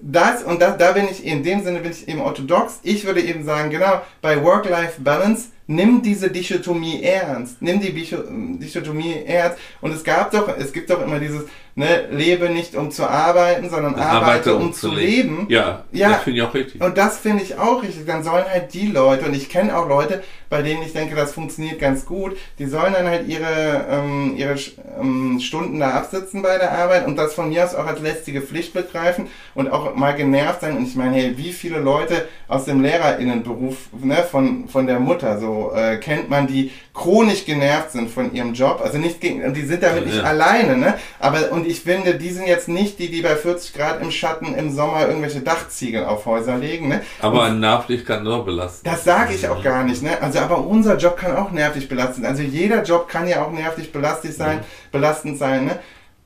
[0.00, 2.80] das und das, da bin ich in dem Sinne bin ich eben orthodox.
[2.82, 7.60] Ich würde eben sagen, genau, bei Work-Life-Balance nimm diese Dichotomie ernst.
[7.60, 9.58] Nimm die Dichotomie ernst.
[9.82, 11.42] Und es gab doch, es gibt doch immer dieses,
[11.78, 15.46] ne, lebe nicht um zu arbeiten, sondern arbeite, um zu leben.
[15.48, 16.10] Ja, Ja.
[16.10, 16.80] das finde ich auch richtig.
[16.82, 18.04] Und das finde ich auch richtig.
[18.04, 21.32] Dann sollen halt die Leute, und ich kenne auch Leute, bei denen ich denke, das
[21.32, 24.56] funktioniert ganz gut, die sollen dann halt ihre, ähm, ihre
[25.00, 28.40] ähm, Stunden da absitzen bei der Arbeit und das von mir aus auch als lästige
[28.42, 29.28] Pflicht begreifen
[29.58, 30.76] und auch mal genervt sein.
[30.76, 35.38] Und ich meine, hey, wie viele Leute aus dem LehrerInnenberuf, ne, von, von der Mutter,
[35.40, 38.80] so äh, kennt man, die chronisch genervt sind von ihrem Job.
[38.84, 40.22] Also nicht gegen, und die sind damit nicht Ja.
[40.22, 40.94] alleine, ne?
[41.18, 44.54] Aber, und ich finde, die sind jetzt nicht die, die bei 40 Grad im Schatten
[44.54, 47.00] im Sommer irgendwelche Dachziegel auf Häuser legen, ne?
[47.20, 48.88] Aber ein Nachpflicht kann doch belasten.
[48.88, 50.22] Das sage ich auch gar nicht, ne?
[50.22, 52.26] Also, aber unser Job kann auch nervig belastend.
[52.26, 54.60] Also jeder Job kann ja auch nervig belastet sein,
[54.92, 55.80] belastend sein, ne?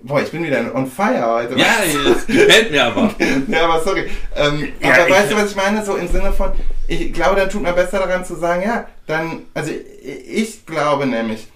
[0.04, 1.56] Boah, ich bin wieder on fire heute.
[1.56, 3.14] Ja, das gefällt mir aber.
[3.48, 4.10] ja, aber sorry.
[4.34, 5.84] Ähm, Ja, aber weißt du, was ich meine?
[5.84, 6.50] So im Sinne von,
[6.88, 9.70] ich glaube, dann tut man besser daran zu sagen, ja, dann, also
[10.02, 11.46] ich glaube nämlich,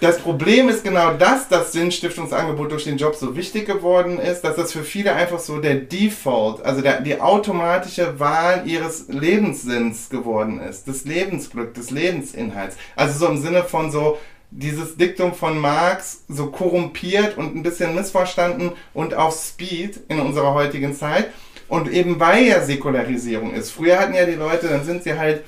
[0.00, 4.56] das Problem ist genau das, dass Sinnstiftungsangebot durch den Job so wichtig geworden ist, dass
[4.56, 10.60] das für viele einfach so der Default, also der, die automatische Wahl ihres Lebenssinns geworden
[10.60, 12.76] ist, des Lebensglück, des Lebensinhalts.
[12.96, 14.18] Also so im Sinne von so
[14.50, 20.54] dieses Diktum von Marx so korrumpiert und ein bisschen missverstanden und auf Speed in unserer
[20.54, 21.30] heutigen Zeit.
[21.68, 23.70] Und eben weil ja Säkularisierung ist.
[23.70, 25.44] Früher hatten ja die Leute, dann sind sie halt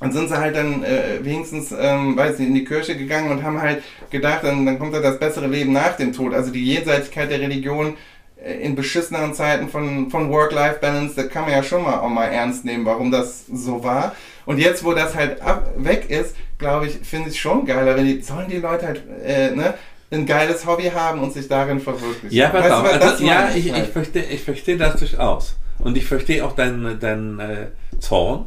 [0.00, 3.42] und sind sie halt dann äh, wenigstens, ähm, weiß nicht, in die Kirche gegangen und
[3.42, 6.34] haben halt gedacht, dann, dann kommt ja das bessere Leben nach dem Tod.
[6.34, 7.96] Also die Jenseitigkeit der Religion
[8.44, 12.26] äh, in beschisseneren Zeiten von, von Work-Life-Balance, das kann man ja schon mal auch mal
[12.26, 14.14] ernst nehmen, warum das so war.
[14.46, 18.06] Und jetzt, wo das halt ab, weg ist, glaube ich, finde ich schon geiler, wenn
[18.06, 19.74] die, sollen die Leute halt, äh, ne,
[20.10, 22.30] ein geiles Hobby haben und sich darin verwirklichen.
[22.30, 23.84] Ja, pass Weißt du, Also, ja, ich, halt.
[23.84, 25.56] ich verstehe ich versteh das durchaus.
[25.78, 27.66] Und ich verstehe auch deinen deinen, äh,
[27.98, 28.46] Zorn.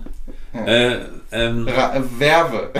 [0.54, 0.66] Ja.
[0.66, 1.00] Äh,
[1.32, 2.72] ähm, Ra Werbe.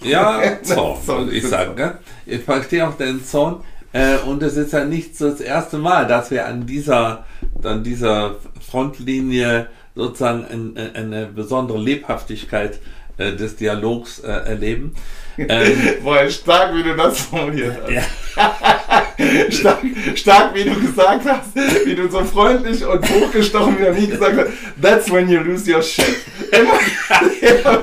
[0.00, 1.76] ja, Zorn, Zorn, ich sagen.
[1.76, 1.98] Gell?
[2.26, 3.62] Ich verstehe auch deinen Zorn.
[3.92, 7.24] Äh, und es ist ja nicht so das erste Mal, dass wir an dieser,
[7.62, 8.36] an dieser
[8.68, 12.80] Frontlinie sozusagen ein, eine besondere Lebhaftigkeit
[13.18, 14.94] äh, des Dialogs äh, erleben.
[15.36, 17.90] Ähm, Boah, stark, wie du das formuliert hast.
[17.90, 18.02] ja.
[19.50, 19.78] stark,
[20.14, 21.54] stark, wie du gesagt hast,
[21.86, 24.50] wie du so freundlich und hochgestochen wie noch nie gesagt hast,
[24.80, 26.16] that's when you lose your shit.
[26.50, 27.80] Immer,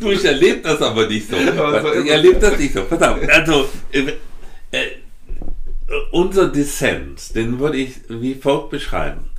[0.00, 1.36] du, ich erlebe das aber nicht so.
[1.36, 2.84] Also, ich erlebe das nicht so.
[2.84, 4.12] Pass auf, also, äh,
[4.70, 4.86] äh,
[6.12, 9.30] unser Dissens, den würde ich wie folgt beschreiben.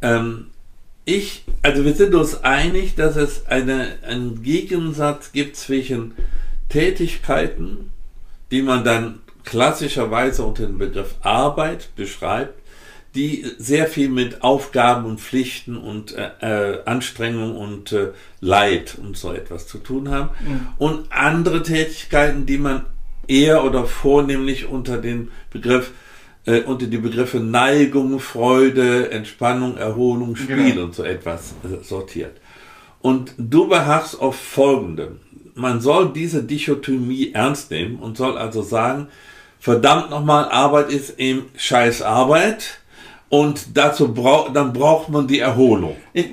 [0.00, 0.51] Ähm,
[1.04, 6.14] ich, also wir sind uns einig, dass es eine, einen Gegensatz gibt zwischen
[6.68, 7.90] Tätigkeiten,
[8.50, 12.54] die man dann klassischerweise unter dem Begriff Arbeit beschreibt,
[13.14, 19.16] die sehr viel mit Aufgaben und Pflichten und äh, äh, Anstrengung und äh, Leid und
[19.16, 20.30] so etwas zu tun haben.
[20.40, 20.68] Mhm.
[20.78, 22.86] Und andere Tätigkeiten, die man
[23.26, 25.90] eher oder vornehmlich unter den Begriff
[26.46, 30.84] äh, unter die Begriffe Neigung, Freude, Entspannung, Erholung, Spiel genau.
[30.84, 32.40] und so etwas äh, sortiert.
[33.00, 35.20] Und du beharrst auf Folgendem.
[35.54, 39.08] Man soll diese Dichotomie ernst nehmen und soll also sagen,
[39.60, 42.80] verdammt nochmal, Arbeit ist eben scheiß Arbeit
[43.28, 45.96] und dazu braucht, dann braucht man die Erholung.
[46.12, 46.28] Ich,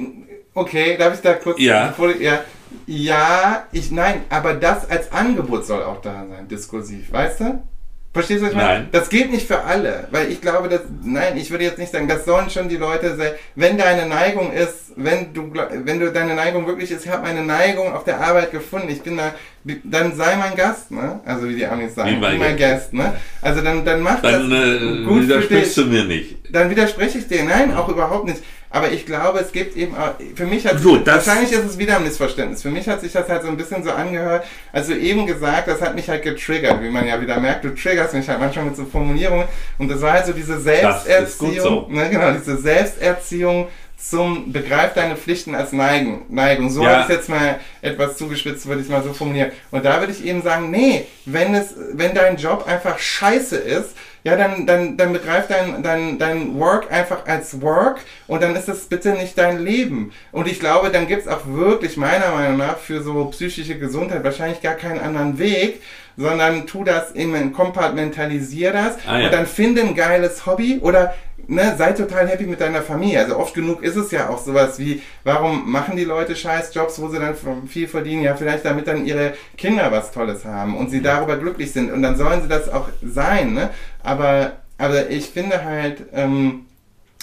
[0.53, 1.87] okay, darf ich da kurz, ja.
[1.87, 2.43] Bevor, ja,
[2.85, 7.63] ja, ich, nein, aber das als Angebot soll auch da sein, diskursiv, weißt du?
[8.11, 8.87] Verstehst du, was ich meine?
[8.91, 12.07] Das geht nicht für alle, weil ich glaube, dass, nein, ich würde jetzt nicht sagen,
[12.07, 16.33] das sollen schon die Leute sein, wenn deine Neigung ist, wenn du, wenn du deine
[16.33, 19.35] Neigung wirklich ist, ich habe meine Neigung auf der Arbeit gefunden, ich bin da,
[19.83, 21.19] dann sei mein Gast, ne?
[21.23, 23.13] Also wie die Amis sagen, wie mein, mein Gast, ne?
[23.43, 26.37] Also dann, dann mach dann, das äh, gut widersprichst du mir nicht.
[26.51, 28.41] Dann widerspreche ich dir, nein, auch überhaupt nicht.
[28.71, 31.97] Aber ich glaube, es gibt eben auch, für mich hat so, wahrscheinlich ist es wieder
[31.97, 32.61] ein Missverständnis.
[32.61, 35.81] Für mich hat sich das halt so ein bisschen so angehört, also eben gesagt, das
[35.81, 38.75] hat mich halt getriggert, wie man ja wieder merkt, du triggerst mich halt manchmal mit
[38.75, 39.47] so Formulierungen.
[39.79, 41.87] Und das war halt so diese Selbsterziehung, so.
[41.89, 46.25] ne, genau, diese Selbsterziehung zum Begreif deine Pflichten als Neigung.
[46.29, 46.69] Neigung.
[46.69, 46.89] So ja.
[46.89, 49.51] habe ich jetzt mal etwas zugespitzt, würde ich mal so formulieren.
[49.71, 53.89] Und da würde ich eben sagen, nee, wenn es, wenn dein Job einfach scheiße ist,
[54.23, 58.67] ja, dann, dann, dann begreif dein, dein, dein Work einfach als Work und dann ist
[58.67, 60.11] das bitte nicht dein Leben.
[60.31, 64.23] Und ich glaube, dann gibt es auch wirklich meiner Meinung nach für so psychische Gesundheit
[64.23, 65.81] wahrscheinlich gar keinen anderen Weg,
[66.17, 69.25] sondern tu das eben, kompartmentalisier das ah, ja.
[69.25, 71.13] und dann finde ein geiles Hobby oder
[71.49, 73.19] ne, sei total happy mit deiner Familie.
[73.19, 77.01] Also oft genug ist es ja auch sowas wie, warum machen die Leute scheiß Jobs,
[77.01, 77.35] wo sie dann
[77.67, 78.23] viel verdienen?
[78.23, 81.91] Ja, vielleicht damit dann ihre Kinder was Tolles haben und sie darüber glücklich sind.
[81.91, 83.71] Und dann sollen sie das auch sein, ne?
[84.03, 86.65] Aber, aber ich finde halt, ähm,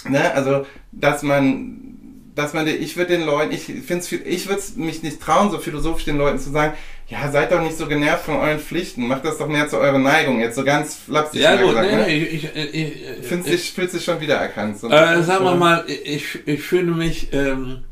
[0.08, 1.82] ne, also, dass man
[2.34, 6.04] dass man, ich würde den Leuten, ich finde ich würde mich nicht trauen, so philosophisch
[6.04, 6.74] den Leuten zu sagen,
[7.08, 9.98] ja, seid doch nicht so genervt von euren Pflichten, macht das doch mehr zu eurer
[9.98, 10.40] Neigung.
[10.40, 12.08] Jetzt so ganz flapsig ja, gut, gesagt, nee, ne?
[12.08, 12.92] ich, ich, ich,
[13.22, 14.78] Findest dich, fühlst dich schon wieder erkannt.
[14.78, 17.84] So äh, sagen wir mal, ich, ich fühle mich ähm,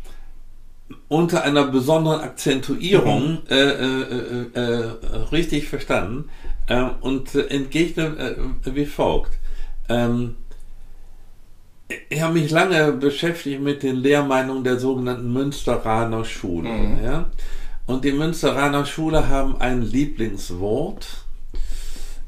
[1.07, 3.39] unter einer besonderen Akzentuierung mhm.
[3.51, 6.29] äh, äh, äh, äh richtig verstanden
[6.69, 9.39] ähm, und entgegne äh, wie folgt.
[9.89, 10.37] Ähm,
[12.09, 16.69] ich habe mich lange beschäftigt mit den Lehrmeinungen der sogenannten Münsteraner Schule.
[16.69, 17.05] Mhm.
[17.05, 17.31] Ja?
[17.87, 21.24] Und die Münsteraner Schule haben ein Lieblingswort,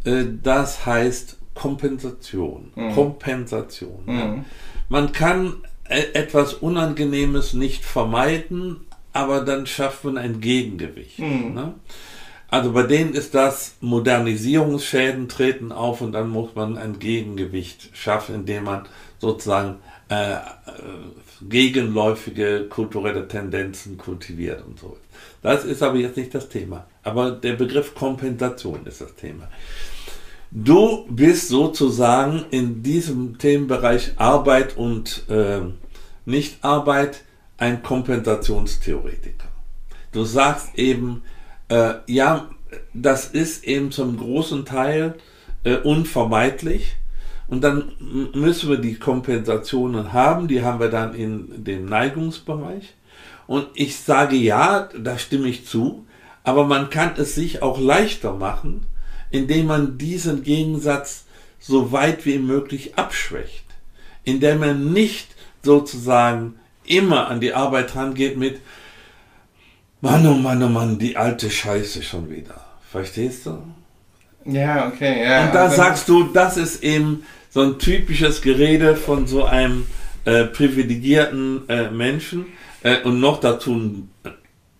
[0.04, 2.72] äh, das heißt Kompensation.
[2.74, 2.94] Mhm.
[2.94, 4.02] Kompensation.
[4.04, 4.18] Mhm.
[4.18, 4.44] Ja.
[4.88, 5.54] Man kann
[5.88, 8.82] e-, etwas Unangenehmes nicht vermeiden,
[9.12, 11.18] aber dann schafft man ein Gegengewicht.
[11.18, 11.54] Mhm.
[11.54, 11.74] Ne?
[12.48, 18.34] Also bei denen ist das Modernisierungsschäden treten auf und dann muss man ein Gegengewicht schaffen,
[18.36, 18.86] indem man
[19.18, 19.76] sozusagen
[20.08, 20.38] äh, äh
[21.42, 24.96] gegenläufige kulturelle Tendenzen kultiviert und so.
[25.42, 26.86] Das ist aber jetzt nicht das Thema.
[27.02, 29.48] Aber der Begriff Kompensation ist das Thema.
[30.50, 35.60] Du bist sozusagen in diesem Themenbereich Arbeit und äh,
[36.24, 37.24] Nichtarbeit
[37.58, 39.48] ein Kompensationstheoretiker.
[40.12, 41.22] Du sagst eben,
[41.68, 42.50] äh, ja,
[42.94, 45.14] das ist eben zum großen Teil
[45.64, 46.96] äh, unvermeidlich.
[47.48, 47.92] Und dann
[48.34, 52.94] müssen wir die Kompensationen haben, die haben wir dann in dem Neigungsbereich.
[53.46, 56.04] Und ich sage ja, da stimme ich zu,
[56.42, 58.86] aber man kann es sich auch leichter machen,
[59.30, 61.26] indem man diesen Gegensatz
[61.60, 63.64] so weit wie möglich abschwächt,
[64.24, 65.28] indem man nicht
[65.62, 68.60] sozusagen immer an die Arbeit rangeht mit
[70.00, 72.64] Mann, oh Mann, oh Mann, die alte Scheiße schon wieder.
[72.90, 73.62] Verstehst du?
[74.46, 75.46] Ja, okay, ja.
[75.46, 79.86] Und da also sagst du, das ist eben so ein typisches Gerede von so einem
[80.24, 82.46] äh, privilegierten äh, Menschen,
[82.82, 84.10] äh, und noch dazu ein,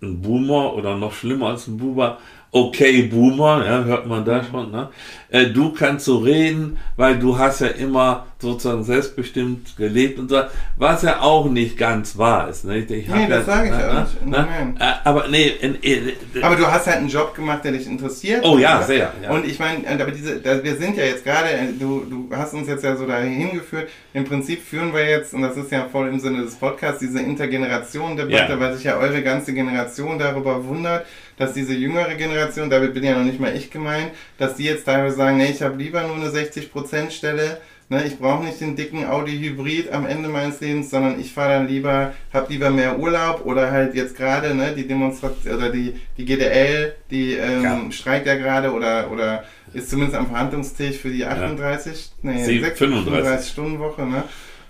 [0.03, 2.19] ein, Boomer oder noch schlimmer als ein Boomer
[2.53, 4.89] okay Boomer, ja, hört man da schon, ne?
[5.29, 10.43] Äh, du kannst so reden, weil du hast ja immer sozusagen selbstbestimmt gelebt und so,
[10.77, 12.65] was ja auch nicht ganz wahr ist.
[12.65, 12.79] Ne?
[12.79, 14.27] Ich nee, das ja, sage ich ja ne, nicht.
[14.27, 14.49] Ne?
[14.49, 14.77] Nein.
[14.79, 17.87] Äh, aber nee, in, in, in, aber du hast halt einen Job gemacht, der dich
[17.87, 18.45] interessiert.
[18.45, 19.13] Oh ja, sehr.
[19.23, 19.31] Ja.
[19.31, 22.85] Und ich meine, aber diese, wir sind ja jetzt gerade, du, du hast uns jetzt
[22.85, 26.21] ja so dahin geführt, im Prinzip führen wir jetzt, und das ist ja voll im
[26.21, 28.61] Sinne des Podcasts, diese Intergenerationen-Debatte, ja.
[28.61, 33.17] weil sich ja eure ganze Generation darüber wundert, dass diese jüngere Generation, damit bin ja
[33.17, 36.17] noch nicht mal ich gemeint, dass die jetzt teilweise sagen, nee, ich habe lieber nur
[36.17, 40.91] eine 60% Stelle, ne, ich brauche nicht den dicken Audi Hybrid am Ende meines Lebens,
[40.91, 44.87] sondern ich fahre dann lieber, habe lieber mehr Urlaub oder halt jetzt gerade, ne, die
[44.87, 47.81] Demonstration oder die, die GDL, die ähm, ja.
[47.91, 52.31] streikt ja gerade oder, oder ist zumindest am Verhandlungstisch für die 38, ja.
[52.31, 53.13] nee, 6, 35.
[53.13, 54.25] 35 Stunden Woche, ne?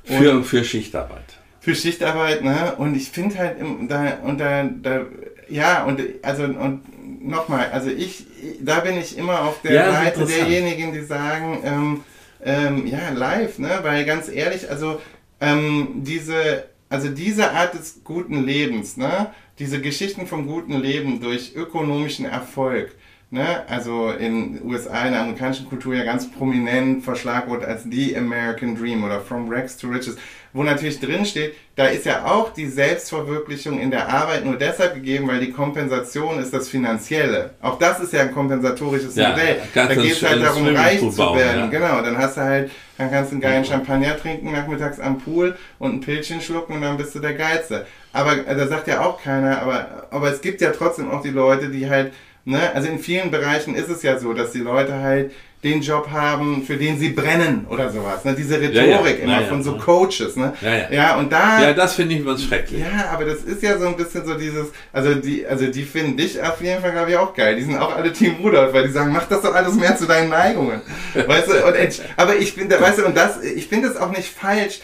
[0.09, 1.39] Und für, für Schichtarbeit.
[1.61, 2.75] Für Schichtarbeit, ne?
[2.77, 3.57] Und ich finde halt,
[3.89, 5.07] da, und da, da
[5.49, 6.83] ja, und also und
[7.27, 8.27] nochmal, also ich,
[8.61, 12.05] da bin ich immer auf der ja, Seite derjenigen, die sagen, ähm,
[12.45, 13.79] ähm, ja, live, ne?
[13.83, 15.01] Weil ganz ehrlich, also
[15.41, 19.33] ähm, diese, also diese Art des guten Lebens, ne?
[19.59, 22.95] Diese Geschichten vom guten Leben durch ökonomischen Erfolg,
[23.31, 23.63] ne?
[23.69, 29.05] Also in USA, in der amerikanischen Kultur ja ganz prominent verschlagwort als The American Dream
[29.05, 30.17] oder From Rags to Riches
[30.57, 34.95] wo natürlich drin steht, da ist ja auch die Selbstverwirklichung in der Arbeit nur deshalb
[34.95, 37.51] gegeben, weil die Kompensation ist das Finanzielle.
[37.61, 39.59] Auch das ist ja ein kompensatorisches ja, Modell.
[39.75, 41.65] Da geht es halt darum, reich zu werden.
[41.65, 41.67] Ja.
[41.67, 45.57] Genau, dann hast du halt, dann kannst du einen geilen Champagner trinken nachmittags am Pool
[45.79, 47.87] und ein Pilzchen schlucken und dann bist du der Geilste.
[48.15, 51.31] Aber äh, da sagt ja auch keiner, aber, aber es gibt ja trotzdem auch die
[51.31, 52.15] Leute, die halt,
[52.47, 55.33] ne, also in vielen Bereichen ist es ja so, dass die Leute halt
[55.65, 58.25] den Job haben, für den sie brennen oder sowas.
[58.25, 58.35] Ne?
[58.35, 59.25] Diese Rhetorik ja, ja.
[59.25, 60.37] immer ja, von so Coaches.
[60.37, 60.53] Ne?
[60.91, 61.61] Ja, und da.
[61.61, 62.81] Ja, das finde ich was schrecklich.
[62.81, 66.17] Ja, aber das ist ja so ein bisschen so dieses, also die, also die finden
[66.17, 67.57] dich auf jeden Fall, glaube ich, auch geil.
[67.57, 70.07] Die sind auch alle Team Rudolf, weil die sagen, mach das doch alles mehr zu
[70.07, 70.83] deinen Neigungen.
[71.15, 71.75] weißt du, und,
[72.17, 74.81] aber ich finde, weißt du, und das, ich finde es auch nicht falsch,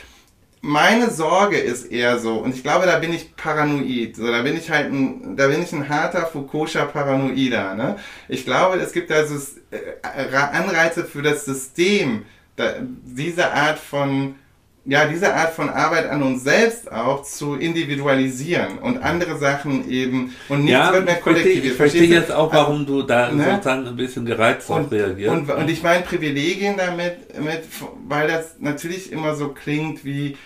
[0.65, 4.15] meine Sorge ist eher so, und ich glaube, da bin ich paranoid.
[4.17, 7.75] So, da bin ich halt ein, da bin ich ein harter Foucault'scher Paranoider.
[7.75, 7.97] Ne?
[8.29, 9.35] Ich glaube, es gibt also
[10.03, 14.37] Anreize für das System, da, diese Art von
[14.85, 20.35] ja, diese Art von Arbeit an uns selbst auch zu individualisieren und andere Sachen eben
[20.49, 21.65] und nichts ja, wird mehr kollektiv.
[21.65, 23.45] Ich verstehe jetzt auch, warum also, du da ne?
[23.45, 25.33] sozusagen ein bisschen gereizt und, reagierst.
[25.33, 27.63] Und, und ich meine Privilegien damit, mit,
[28.09, 30.37] weil das natürlich immer so klingt wie,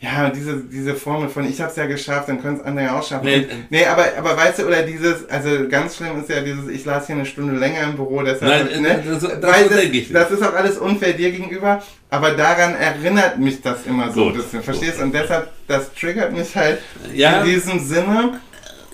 [0.00, 3.02] ja, diese, diese Formel von ich hab's ja geschafft, dann können es andere ja auch
[3.02, 3.24] schaffen.
[3.24, 6.84] Nee, nee, aber, aber weißt du, oder dieses, also ganz schlimm ist ja dieses, ich
[6.84, 9.02] las hier eine Stunde länger im Büro, deshalb, Nein, ne?
[9.04, 13.60] das, das, das, das, das ist auch alles unfair dir gegenüber, aber daran erinnert mich
[13.60, 14.34] das immer so Gut.
[14.34, 15.02] ein bisschen, verstehst du?
[15.02, 16.78] Und deshalb, das triggert mich halt
[17.12, 17.40] ja.
[17.40, 18.40] in diesem Sinne.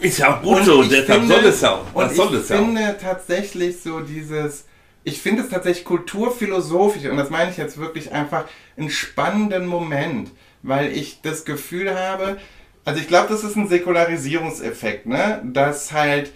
[0.00, 1.94] Ist ja auch gut und so, deshalb finde, soll es ja auch.
[1.94, 4.64] Und ich finde tatsächlich so dieses,
[5.02, 8.44] ich finde es tatsächlich kulturphilosophisch, und das meine ich jetzt wirklich einfach,
[8.78, 10.30] einen spannenden Moment
[10.64, 12.38] weil ich das Gefühl habe,
[12.84, 15.40] also ich glaube, das ist ein Säkularisierungseffekt, ne?
[15.44, 16.32] Dass halt,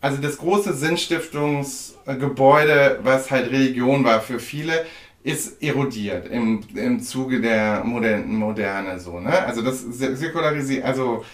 [0.00, 4.84] also das große Sinnstiftungsgebäude, was halt Religion war für viele,
[5.22, 9.46] ist erodiert im, im Zuge der modernen Moderne so, ne?
[9.46, 11.24] Also das Säkularisieren, also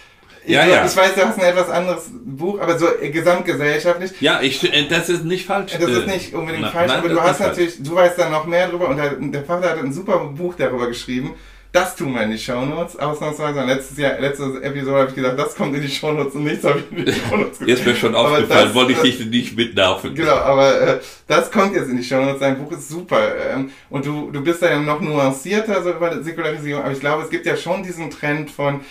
[0.45, 0.84] ich, ja, ja.
[0.84, 4.20] ich weiß, du hast ein etwas anderes Buch, aber so gesamtgesellschaftlich.
[4.20, 5.78] Ja, ich, äh, das ist nicht falsch.
[5.78, 7.88] Das ist nicht unbedingt na, falsch, nein, aber du hast natürlich, falsch.
[7.88, 10.88] du weißt da noch mehr drüber und der, der Vater hat ein super Buch darüber
[10.88, 11.36] geschrieben
[11.72, 13.64] das tun wir in die Shownotes, ausnahmsweise.
[13.64, 16.80] Letztes Jahr, letzte Episode habe ich gesagt, das kommt in die Shownotes und nichts habe
[16.80, 17.66] ich in die Shownotes gesagt.
[17.68, 20.14] Jetzt mir schon aufgefallen, das, wollte ich dich nicht mitnerven.
[20.14, 22.40] Genau, aber äh, das kommt jetzt in die Shownotes.
[22.40, 23.20] Dein Buch ist super.
[23.54, 27.22] Ähm, und du, du bist da ja noch nuancierter so über Säkularisierung, aber ich glaube,
[27.22, 28.82] es gibt ja schon diesen Trend von,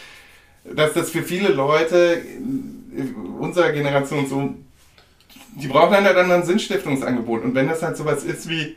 [0.63, 2.23] dass das für viele Leute
[3.39, 4.55] unserer Generation so,
[5.55, 7.43] die brauchen halt dann ein Sinnstiftungsangebot.
[7.43, 8.75] Und wenn das halt sowas ist wie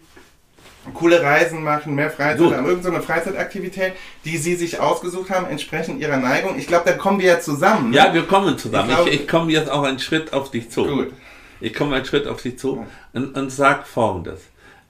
[0.92, 2.54] coole Reisen machen, mehr Freizeit so.
[2.54, 6.58] haben, irgendeine so Freizeitaktivität, die sie sich ausgesucht haben, entsprechend ihrer Neigung.
[6.58, 7.90] Ich glaube, dann kommen wir ja zusammen.
[7.90, 7.96] Ne?
[7.96, 8.90] Ja, wir kommen zusammen.
[8.90, 10.84] Ich, glaub, ich, ich komme jetzt auch einen Schritt auf dich zu.
[10.84, 11.12] Gut.
[11.60, 12.86] Ich komme einen Schritt auf dich zu ja.
[13.14, 14.40] und, und sag folgendes.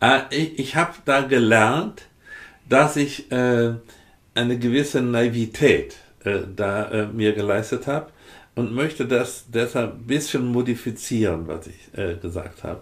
[0.00, 2.02] Äh, ich ich habe da gelernt,
[2.68, 3.74] dass ich äh,
[4.34, 8.08] eine gewisse Naivität äh, da äh, mir geleistet habe
[8.54, 12.80] und möchte das deshalb ein bisschen modifizieren, was ich äh, gesagt habe.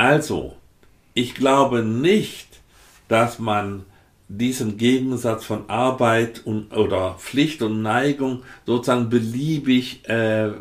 [0.00, 0.56] Also,
[1.12, 2.48] ich glaube nicht,
[3.08, 3.84] dass man
[4.28, 10.52] diesen Gegensatz von Arbeit und, oder Pflicht und Neigung sozusagen beliebig äh,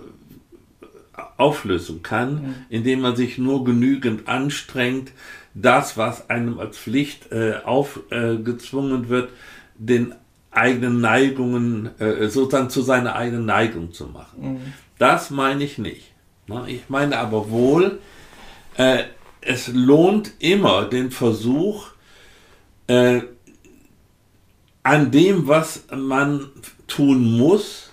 [1.37, 2.55] auflösen kann, mhm.
[2.67, 5.13] indem man sich nur genügend anstrengt,
[5.53, 9.29] das, was einem als Pflicht äh, aufgezwungen äh, wird,
[9.77, 10.15] den
[10.51, 14.55] eigenen Neigungen, äh, sozusagen zu seiner eigenen Neigung zu machen.
[14.55, 14.73] Mhm.
[14.97, 16.11] Das meine ich nicht.
[16.67, 17.99] Ich meine aber wohl,
[18.75, 19.03] äh,
[19.41, 21.87] es lohnt immer den Versuch,
[22.87, 23.21] äh,
[24.83, 26.49] an dem, was man
[26.87, 27.91] tun muss,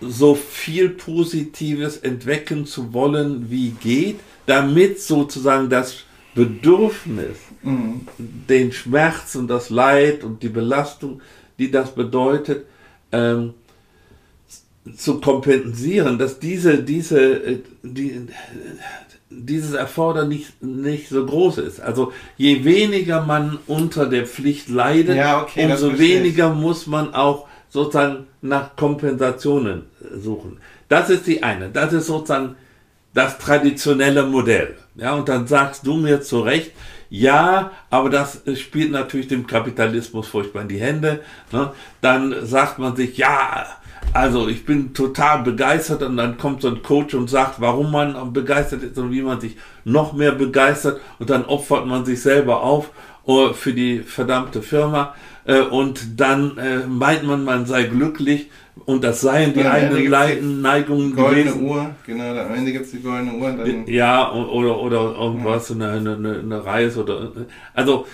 [0.00, 6.04] so viel Positives entwecken zu wollen, wie geht, damit sozusagen das
[6.34, 8.06] Bedürfnis, mhm.
[8.18, 11.20] den Schmerz und das Leid und die Belastung,
[11.58, 12.66] die das bedeutet,
[13.12, 13.54] ähm,
[14.96, 18.26] zu kompensieren, dass diese, diese, äh, die,
[19.30, 21.80] dieses Erfordernis nicht so groß ist.
[21.80, 27.46] Also je weniger man unter der Pflicht leidet, ja, okay, umso weniger muss man auch
[27.68, 29.84] sozusagen nach Kompensationen
[30.16, 30.58] suchen.
[30.88, 31.68] Das ist die eine.
[31.68, 32.56] Das ist sozusagen
[33.12, 34.76] das traditionelle Modell.
[34.94, 36.72] Ja, und dann sagst du mir zu Recht,
[37.10, 41.20] ja, aber das spielt natürlich dem Kapitalismus furchtbar in die Hände.
[41.52, 41.72] Ne?
[42.00, 43.66] Dann sagt man sich, ja,
[44.12, 48.32] also ich bin total begeistert und dann kommt so ein Coach und sagt, warum man
[48.32, 52.62] begeistert ist und wie man sich noch mehr begeistert und dann opfert man sich selber
[52.62, 52.90] auf
[53.26, 55.14] uh, für die verdammte Firma
[55.48, 58.50] uh, und dann uh, meint man, man sei glücklich
[58.86, 61.66] und das seien die eigenen Leiden, Neigungen goldene gewesen.
[61.66, 63.52] Uhr, genau, am Ende gibt es die goldene Uhr.
[63.52, 65.74] Dann ja, oder, oder irgendwas, ja.
[65.74, 67.32] eine, eine, eine Reise oder,
[67.74, 68.06] also,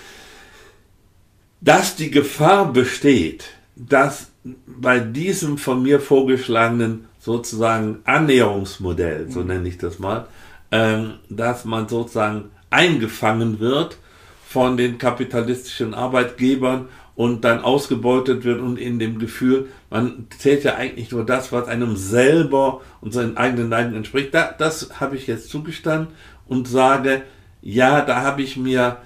[1.61, 3.45] dass die Gefahr besteht,
[3.77, 4.31] dass
[4.67, 9.47] bei diesem von mir vorgeschlagenen sozusagen Annäherungsmodell, so mhm.
[9.47, 10.27] nenne ich das mal,
[10.71, 13.99] ähm, dass man sozusagen eingefangen wird
[14.47, 20.75] von den kapitalistischen Arbeitgebern und dann ausgebeutet wird und in dem Gefühl, man zählt ja
[20.75, 24.35] eigentlich nur das, was einem selber und seinen eigenen Neigungen entspricht.
[24.35, 26.09] Da, das habe ich jetzt zugestanden
[26.47, 27.23] und sage,
[27.63, 28.99] ja, da habe ich mir,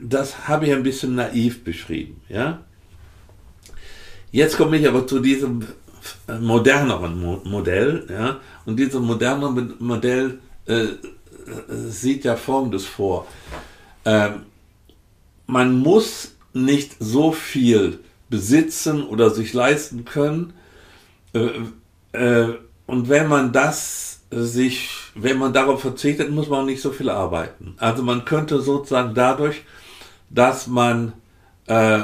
[0.00, 2.60] das habe ich ein bisschen naiv beschrieben, ja.
[4.30, 5.66] Jetzt komme ich aber zu diesem
[6.40, 10.96] moderneren Mo Modell, ja, und dieses moderne Modell äh, äh,
[11.88, 13.26] sieht ja Folgendes vor.
[14.04, 14.42] Ähm,
[15.46, 20.52] man muss nicht so viel besitzen oder sich leisten können,
[21.32, 21.50] äh,
[22.12, 26.90] äh, und wenn man das sich, wenn man darauf verzichtet, muss man auch nicht so
[26.90, 27.74] viel arbeiten.
[27.78, 29.62] Also man könnte sozusagen dadurch,
[30.30, 31.12] dass man
[31.66, 32.00] äh,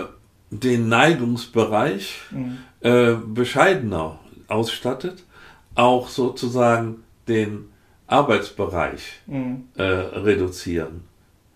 [0.51, 2.59] den Neigungsbereich mhm.
[2.81, 4.19] äh, bescheidener
[4.49, 5.25] ausstattet,
[5.75, 7.71] auch sozusagen den
[8.07, 9.65] Arbeitsbereich mhm.
[9.77, 11.03] äh, reduzieren.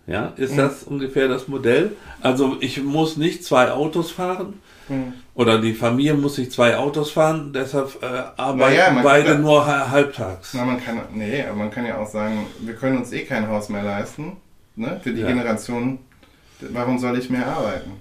[0.07, 0.57] Ja, ist mhm.
[0.57, 1.91] das ungefähr das Modell?
[2.21, 5.13] Also ich muss nicht zwei Autos fahren mhm.
[5.35, 9.67] oder die Familie muss sich zwei Autos fahren, deshalb äh, arbeiten naja, beide kann, nur
[9.67, 10.55] halbtags.
[10.55, 13.47] Na, man kann, nee, aber man kann ja auch sagen, wir können uns eh kein
[13.47, 14.37] Haus mehr leisten.
[14.75, 14.99] Ne?
[15.03, 15.27] Für die ja.
[15.27, 15.99] Generation,
[16.59, 17.91] warum soll ich mehr arbeiten?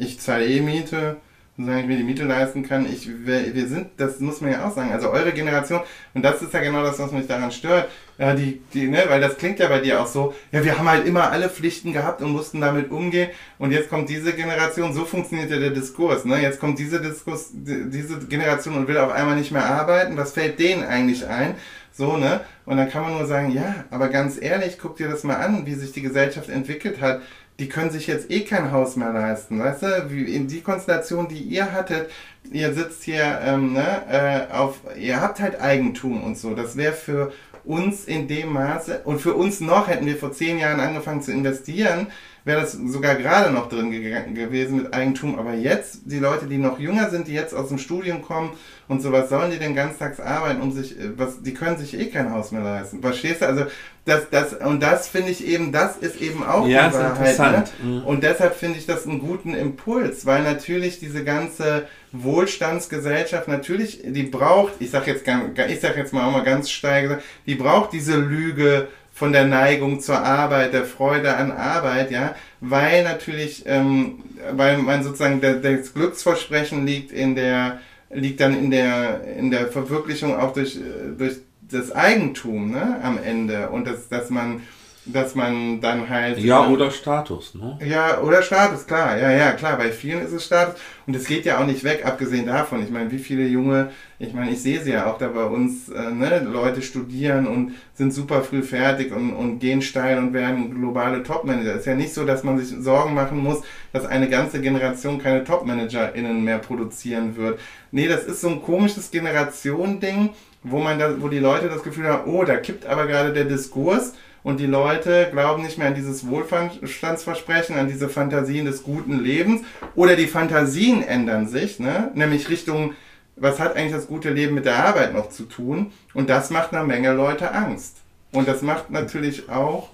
[0.00, 1.16] Ich zahle eh Miete,
[1.56, 2.86] solange ich mir die Miete leisten kann.
[2.90, 5.80] Ich, wir, wir sind, das muss man ja auch sagen, also eure Generation,
[6.14, 7.88] und das ist ja genau das, was mich daran stört,
[8.18, 10.88] ja, die, die, ne, weil das klingt ja bei dir auch so, ja, wir haben
[10.88, 15.04] halt immer alle Pflichten gehabt und mussten damit umgehen und jetzt kommt diese Generation, so
[15.04, 19.36] funktioniert ja der Diskurs, ne, jetzt kommt diese Diskurs, diese Generation und will auf einmal
[19.36, 21.54] nicht mehr arbeiten, was fällt denen eigentlich ein?
[21.92, 22.40] So, ne?
[22.66, 25.66] Und dann kann man nur sagen, ja, aber ganz ehrlich, guck dir das mal an,
[25.66, 27.20] wie sich die Gesellschaft entwickelt hat
[27.60, 30.10] die können sich jetzt eh kein Haus mehr leisten, weißt du?
[30.10, 32.10] Wie in die Konstellation, die ihr hattet,
[32.50, 36.54] ihr sitzt hier, ähm, ne, äh, auf, ihr habt halt Eigentum und so.
[36.54, 37.32] Das wäre für
[37.64, 41.32] uns in dem Maße und für uns noch, hätten wir vor zehn Jahren angefangen zu
[41.32, 42.06] investieren,
[42.44, 45.38] wäre das sogar gerade noch drin gewesen mit Eigentum.
[45.38, 48.52] Aber jetzt, die Leute, die noch jünger sind, die jetzt aus dem Studium kommen
[48.88, 51.98] und so, was sollen die denn ganztags arbeiten, um sich, äh, was, die können sich
[51.98, 53.00] eh kein Haus mehr leisten.
[53.00, 53.46] Verstehst du?
[53.46, 53.66] Also,
[54.06, 57.70] das, das, und das finde ich eben, das ist eben auch ja, die Wahrheit.
[57.82, 57.90] Ne?
[57.98, 58.02] Mhm.
[58.04, 64.24] Und deshalb finde ich das einen guten Impuls, weil natürlich diese ganze Wohlstandsgesellschaft natürlich, die
[64.24, 65.24] braucht, ich sag jetzt,
[65.68, 68.88] ich sag jetzt mal auch mal ganz steil gesagt, die braucht diese Lüge,
[69.20, 75.04] von der Neigung zur Arbeit, der Freude an Arbeit, ja, weil natürlich, ähm, weil man
[75.04, 80.54] sozusagen der, das Glücksversprechen liegt in der, liegt dann in der, in der Verwirklichung auch
[80.54, 80.78] durch,
[81.18, 83.68] durch das Eigentum, ne, am Ende.
[83.68, 84.62] Und das, dass man
[85.06, 86.38] dass man dann halt.
[86.38, 87.78] Ja, ähm, oder Status, ne?
[87.84, 89.18] Ja, oder Status, klar.
[89.18, 89.76] Ja, ja, klar.
[89.78, 90.74] Bei vielen ist es Status.
[91.06, 92.82] Und es geht ja auch nicht weg, abgesehen davon.
[92.82, 95.88] Ich meine, wie viele junge, ich meine, ich sehe sie ja auch da bei uns,
[95.88, 100.74] äh, ne, Leute studieren und sind super früh fertig und, und gehen steil und werden
[100.74, 101.72] globale Topmanager.
[101.72, 105.18] Es ist ja nicht so, dass man sich Sorgen machen muss, dass eine ganze Generation
[105.18, 107.58] keine TopmanagerInnen mehr produzieren wird.
[107.90, 110.30] Nee, das ist so ein komisches Generation-Ding,
[110.62, 113.46] wo man da, wo die Leute das Gefühl haben, oh, da kippt aber gerade der
[113.46, 114.12] Diskurs
[114.42, 119.62] und die Leute glauben nicht mehr an dieses Wohlstandsversprechen, an diese Fantasien des guten Lebens
[119.94, 122.10] oder die Fantasien ändern sich, ne?
[122.14, 122.94] nämlich Richtung
[123.40, 125.92] was hat eigentlich das gute Leben mit der Arbeit noch zu tun?
[126.12, 127.96] Und das macht einer Menge Leute Angst.
[128.32, 129.88] Und das macht natürlich auch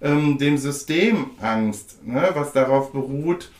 [0.00, 2.30] ähm, dem System Angst, ne?
[2.34, 3.50] was darauf beruht,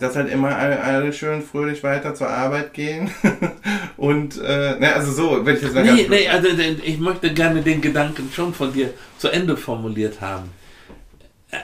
[0.00, 3.10] dass halt immer alle, alle, schön fröhlich weiter zur Arbeit gehen.
[3.96, 7.62] und, äh, ne, also so, wenn ich jetzt mal nee, nee, also ich möchte gerne
[7.62, 10.50] den Gedanken schon von dir zu Ende formuliert haben.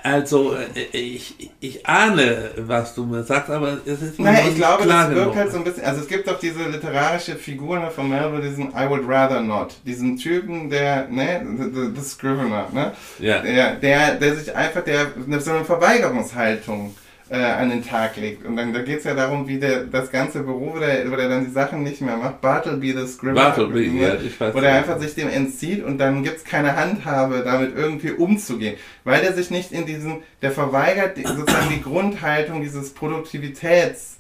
[0.04, 4.56] Also, äh, ich, ich ahne, was du mir sagst, aber es ist mir naja, ich
[4.56, 7.80] glaube, klar das wirkt halt so ein bisschen, also es gibt doch diese literarische Figur
[7.80, 12.68] ne, von Melville, diesen I would rather not, diesen Typen, der, ne, the, the Scrivener,
[12.72, 13.40] ne, ja.
[13.40, 15.08] der, der, der sich einfach, der,
[15.40, 16.94] so eine Verweigerungshaltung
[17.30, 18.44] äh, an den Tag legt.
[18.44, 21.14] Und dann da geht es ja darum, wie der das ganze Büro, wo der, wo
[21.14, 22.40] der dann die Sachen nicht mehr macht.
[22.40, 23.44] Bartleby the Scribbler.
[23.44, 24.02] Bartleby, ne?
[24.02, 24.52] ja, ich weiß.
[24.52, 28.76] Wo der einfach sich dem entzieht und dann gibt es keine Handhabe, damit irgendwie umzugehen.
[29.04, 34.18] Weil der sich nicht in diesen, der verweigert sozusagen die Grundhaltung dieses Produktivitäts,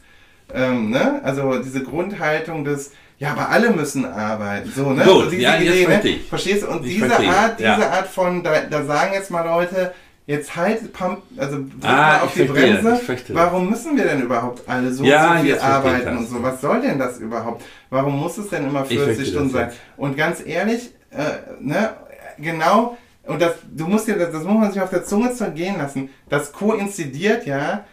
[0.54, 1.20] ähm, ne?
[1.24, 4.70] Also diese Grundhaltung des, ja, aber alle müssen arbeiten.
[4.74, 5.02] So, ne?
[5.04, 6.20] Gut, so diese ja, Idee, ne?
[6.28, 6.68] Verstehst du?
[6.68, 7.12] Und ich diese.
[7.12, 7.90] Art, diese ja.
[7.90, 9.92] Art von, da, da sagen jetzt mal Leute,
[10.30, 13.00] Jetzt halt, pump, also drück ah, mal auf die verstehe, Bremse.
[13.30, 16.40] Warum müssen wir denn überhaupt alle so, ja, so viel arbeiten und so?
[16.40, 17.64] Was soll denn das überhaupt?
[17.88, 19.72] Warum muss es denn immer 40 Stunden sein?
[19.96, 21.94] Und ganz ehrlich, äh, ne,
[22.38, 25.78] genau, und das, du musst dir, das, das muss man sich auf der Zunge zergehen
[25.78, 26.10] lassen.
[26.28, 27.84] Das koinzidiert ja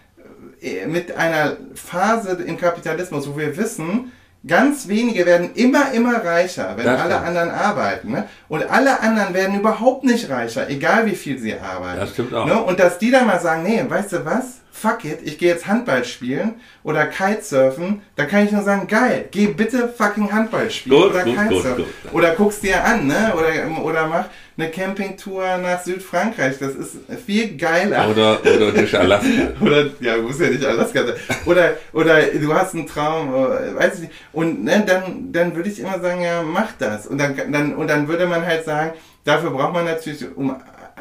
[0.61, 4.11] äh, mit einer Phase im Kapitalismus, wo wir wissen,
[4.45, 7.27] Ganz wenige werden immer, immer reicher, wenn das alle stimmt.
[7.27, 8.11] anderen arbeiten.
[8.11, 8.29] Ne?
[8.47, 11.99] Und alle anderen werden überhaupt nicht reicher, egal wie viel sie arbeiten.
[11.99, 12.45] Das stimmt auch.
[12.45, 12.61] Ne?
[12.61, 14.61] Und dass die dann mal sagen, nee, weißt du was?
[14.79, 19.27] Fuck it, ich gehe jetzt Handball spielen oder Kitesurfen, da kann ich nur sagen, geil,
[19.31, 21.85] geh bitte fucking Handball spielen gut, oder gut, Kitesurfen.
[22.03, 23.33] Gut, oder guck's dir an, ne?
[23.35, 24.25] Oder, oder mach
[24.57, 26.57] eine Campingtour nach Südfrankreich.
[26.59, 28.09] Das ist viel geiler.
[28.09, 29.27] Oder, oder durch Alaska.
[29.61, 31.15] oder, ja, muss ja nicht Alaska sein.
[31.45, 34.13] Oder, oder du hast einen Traum, äh, weiß ich nicht.
[34.33, 37.05] Und ne, dann, dann würde ich immer sagen, ja, mach das.
[37.05, 40.55] Und dann, dann, und dann würde man halt sagen, dafür braucht man natürlich, um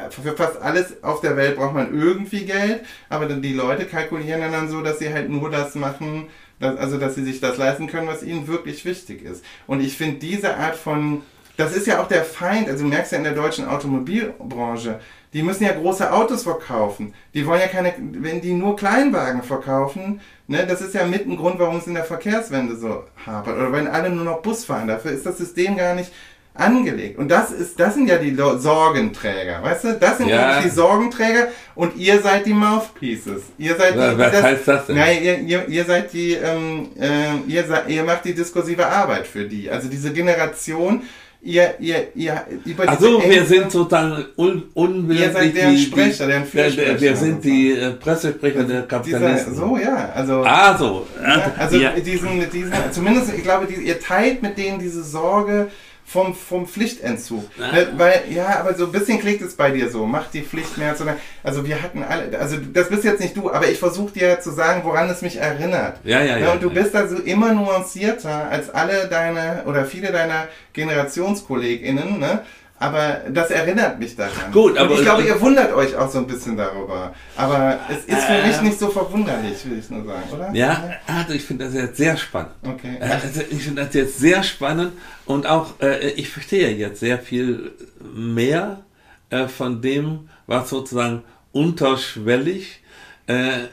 [0.09, 4.69] für fast alles auf der Welt braucht man irgendwie Geld, aber die Leute kalkulieren dann
[4.69, 6.27] so, dass sie halt nur das machen,
[6.59, 9.43] dass, also dass sie sich das leisten können, was ihnen wirklich wichtig ist.
[9.65, 11.23] Und ich finde diese Art von
[11.57, 14.99] das ist ja auch der Feind, also du merkst ja in der deutschen Automobilbranche,
[15.33, 17.13] die müssen ja große Autos verkaufen.
[17.33, 21.35] Die wollen ja keine, wenn die nur Kleinwagen verkaufen, ne, das ist ja mit ein
[21.35, 23.57] Grund, warum es in der Verkehrswende so hapert.
[23.57, 26.11] Oder wenn alle nur noch Bus fahren, dafür ist das System gar nicht
[26.59, 27.17] angelegt.
[27.17, 29.93] Und das ist, das sind ja die Sorgenträger, weißt du?
[29.93, 30.61] Das sind ja.
[30.61, 33.43] die Sorgenträger und ihr seid die Mouthpieces.
[33.57, 34.95] Ihr seid die, Was das, heißt das denn?
[34.95, 39.45] Nein, ihr, ihr, ihr seid die, ähm, äh, ihr, ihr macht die diskursive Arbeit für
[39.45, 39.69] die.
[39.69, 41.03] Also diese Generation,
[41.41, 45.27] ihr, ihr, ihr über Also wir sind sozusagen un, unwillentlich.
[45.27, 47.01] Ihr seid der Sprecher, der Fürsprecher.
[47.01, 49.53] Wir sind die äh, Pressesprecher der Kapitalisten.
[49.53, 50.11] Dieser, so, ja.
[50.13, 51.07] Also, ah, so.
[51.21, 51.91] Ja, also ja.
[51.91, 55.69] diesen, diesen, zumindest, ich glaube, die, ihr teilt mit denen diese Sorge,
[56.07, 57.43] vom, vom Pflichtentzug.
[57.59, 57.75] Ah.
[57.97, 60.05] Weil, ja, aber so ein bisschen klingt es bei dir so.
[60.05, 61.03] Mach die Pflicht mehr zu.
[61.43, 64.51] Also wir hatten alle, also das bist jetzt nicht du, aber ich versuche dir zu
[64.51, 65.99] sagen, woran es mich erinnert.
[66.05, 66.53] Ja, ja, ja.
[66.53, 66.81] und du ja.
[66.81, 72.41] bist also immer nuancierter als alle deine oder viele deiner GenerationskollegInnen, ne?
[72.79, 74.51] Aber das erinnert mich daran.
[74.51, 77.13] Gut, aber und ich glaube, ihr wundert euch auch so ein bisschen darüber.
[77.35, 80.53] Aber es ist für äh, mich nicht so verwunderlich, will ich nur sagen, oder?
[80.53, 82.51] Ja, also ich finde das jetzt sehr spannend.
[82.63, 82.97] Okay.
[82.99, 84.93] Also ich finde das jetzt sehr spannend
[85.25, 88.83] und auch, äh, ich verstehe jetzt sehr viel mehr
[89.31, 92.83] äh, von dem, was sozusagen unterschwellig
[93.25, 93.65] äh,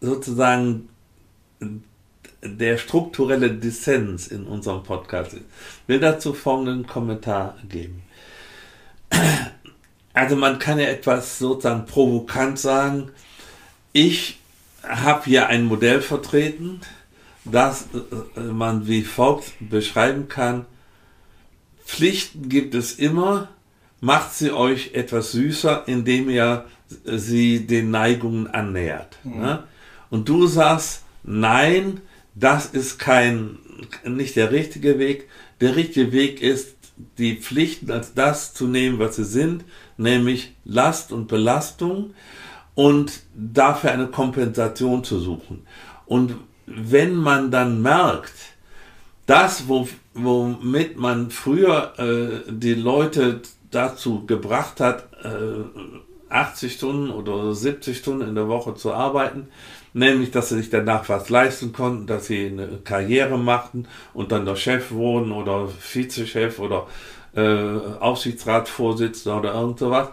[0.00, 0.88] sozusagen
[2.42, 5.42] der strukturelle Dissens in unserem Podcast ist.
[5.82, 8.02] Ich will dazu folgenden Kommentar geben.
[10.12, 13.10] Also man kann ja etwas sozusagen provokant sagen,
[13.92, 14.38] ich
[14.82, 16.80] habe hier ein Modell vertreten,
[17.44, 17.88] das
[18.36, 20.66] äh, man wie folgt beschreiben kann.
[21.84, 23.48] Pflichten gibt es immer,
[24.00, 26.64] macht sie euch etwas süßer, indem ihr
[27.04, 29.18] sie den Neigungen annähert.
[29.24, 29.58] Mhm.
[30.10, 32.00] Und du sagst, nein,
[32.40, 33.58] das ist kein,
[34.04, 35.28] nicht der richtige Weg.
[35.60, 36.76] Der richtige Weg ist,
[37.18, 39.64] die Pflichten als das zu nehmen, was sie sind,
[39.96, 42.14] nämlich Last und Belastung
[42.74, 45.66] und dafür eine Kompensation zu suchen.
[46.06, 46.34] Und
[46.66, 48.34] wenn man dann merkt,
[49.26, 57.54] das, wo, womit man früher äh, die Leute dazu gebracht hat, äh, 80 Stunden oder
[57.54, 59.48] 70 Stunden in der Woche zu arbeiten,
[59.92, 64.44] nämlich dass sie sich danach was leisten konnten, dass sie eine Karriere machten und dann
[64.44, 66.86] der Chef wurden oder Vizechef oder
[67.34, 70.08] äh, Aufsichtsratsvorsitzender oder irgend sowas.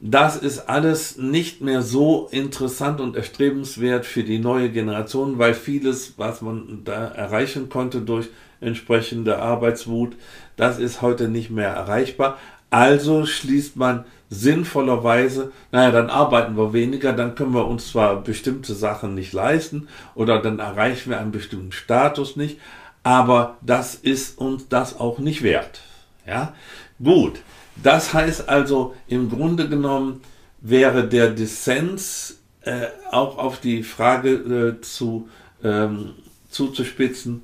[0.00, 6.14] das ist alles nicht mehr so interessant und erstrebenswert für die neue Generation, weil vieles,
[6.16, 8.28] was man da erreichen konnte durch
[8.60, 10.16] entsprechende Arbeitswut,
[10.56, 12.38] das ist heute nicht mehr erreichbar.
[12.70, 18.74] Also schließt man sinnvollerweise, naja, dann arbeiten wir weniger, dann können wir uns zwar bestimmte
[18.74, 22.58] Sachen nicht leisten oder dann erreichen wir einen bestimmten Status nicht,
[23.02, 25.82] aber das ist uns das auch nicht wert.
[26.26, 26.54] Ja,
[27.02, 27.40] gut.
[27.82, 30.22] Das heißt also, im Grunde genommen
[30.62, 34.30] wäre der Dissens äh, auch auf die Frage
[34.78, 35.28] äh, zu,
[35.62, 36.14] ähm,
[36.48, 37.42] zuzuspitzen,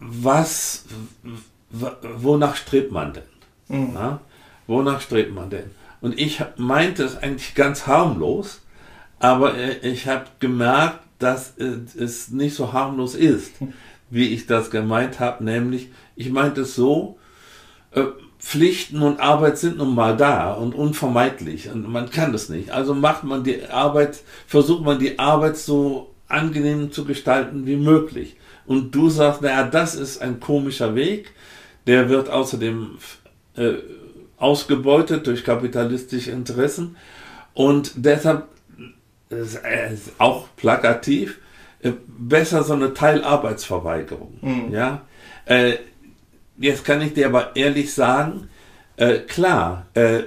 [0.00, 0.84] was,
[1.70, 3.22] wonach strebt man denn?
[3.68, 4.18] Mhm.
[4.66, 5.70] Wonach strebt man denn?
[6.00, 8.60] Und ich meinte es eigentlich ganz harmlos,
[9.18, 13.52] aber äh, ich habe gemerkt, dass es nicht so harmlos ist,
[14.10, 17.18] wie ich das gemeint habe, nämlich ich meinte es so,
[17.92, 18.04] äh,
[18.38, 22.70] Pflichten und Arbeit sind nun mal da und unvermeidlich und man kann das nicht.
[22.70, 28.36] Also macht man die Arbeit, versucht man die Arbeit so angenehm zu gestalten wie möglich.
[28.66, 31.32] Und du sagst, naja, das ist ein komischer Weg,
[31.86, 32.98] der wird außerdem
[33.56, 33.74] äh,
[34.36, 36.96] ausgebeutet durch kapitalistische Interessen
[37.54, 38.48] und deshalb
[40.18, 41.40] auch plakativ
[41.80, 44.38] äh, besser so eine Teilarbeitsverweigerung.
[44.40, 44.72] Mhm.
[44.72, 45.02] Ja,
[45.46, 45.78] äh,
[46.58, 48.48] jetzt kann ich dir aber ehrlich sagen,
[48.96, 50.20] äh, klar, äh,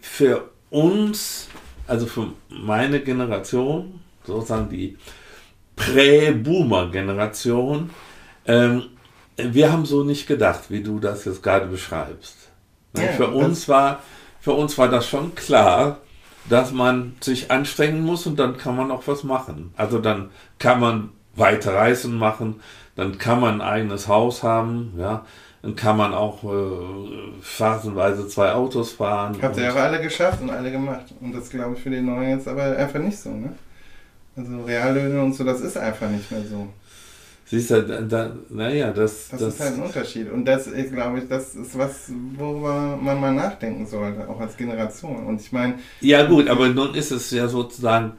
[0.00, 1.48] für uns,
[1.86, 4.96] also für meine Generation, sozusagen die
[5.76, 7.90] Prä-Boomer-Generation,
[8.46, 8.84] ähm,
[9.36, 12.48] wir haben so nicht gedacht, wie du das jetzt gerade beschreibst.
[12.96, 14.00] Ja, für uns war,
[14.40, 15.98] für uns war das schon klar,
[16.48, 19.72] dass man sich anstrengen muss und dann kann man auch was machen.
[19.76, 22.60] Also dann kann man weite Reisen machen,
[22.94, 25.24] dann kann man ein eigenes Haus haben, ja,
[25.62, 29.36] dann kann man auch äh, phasenweise zwei Autos fahren.
[29.42, 31.06] Habt ihr aber alle geschafft und alle gemacht.
[31.20, 33.52] Und das glaube ich für die Neuen jetzt aber einfach nicht so, ne?
[34.36, 36.68] Also Reallöhne und so, das ist einfach nicht mehr so.
[37.48, 40.32] Siehst du, da, da, naja, das, das, das ist halt ein Unterschied.
[40.32, 45.24] Und das, ich glaube, das ist was, worüber man mal nachdenken sollte, auch als Generation.
[45.26, 45.74] Und ich meine.
[46.00, 48.14] Ja, gut, aber nun ist es ja sozusagen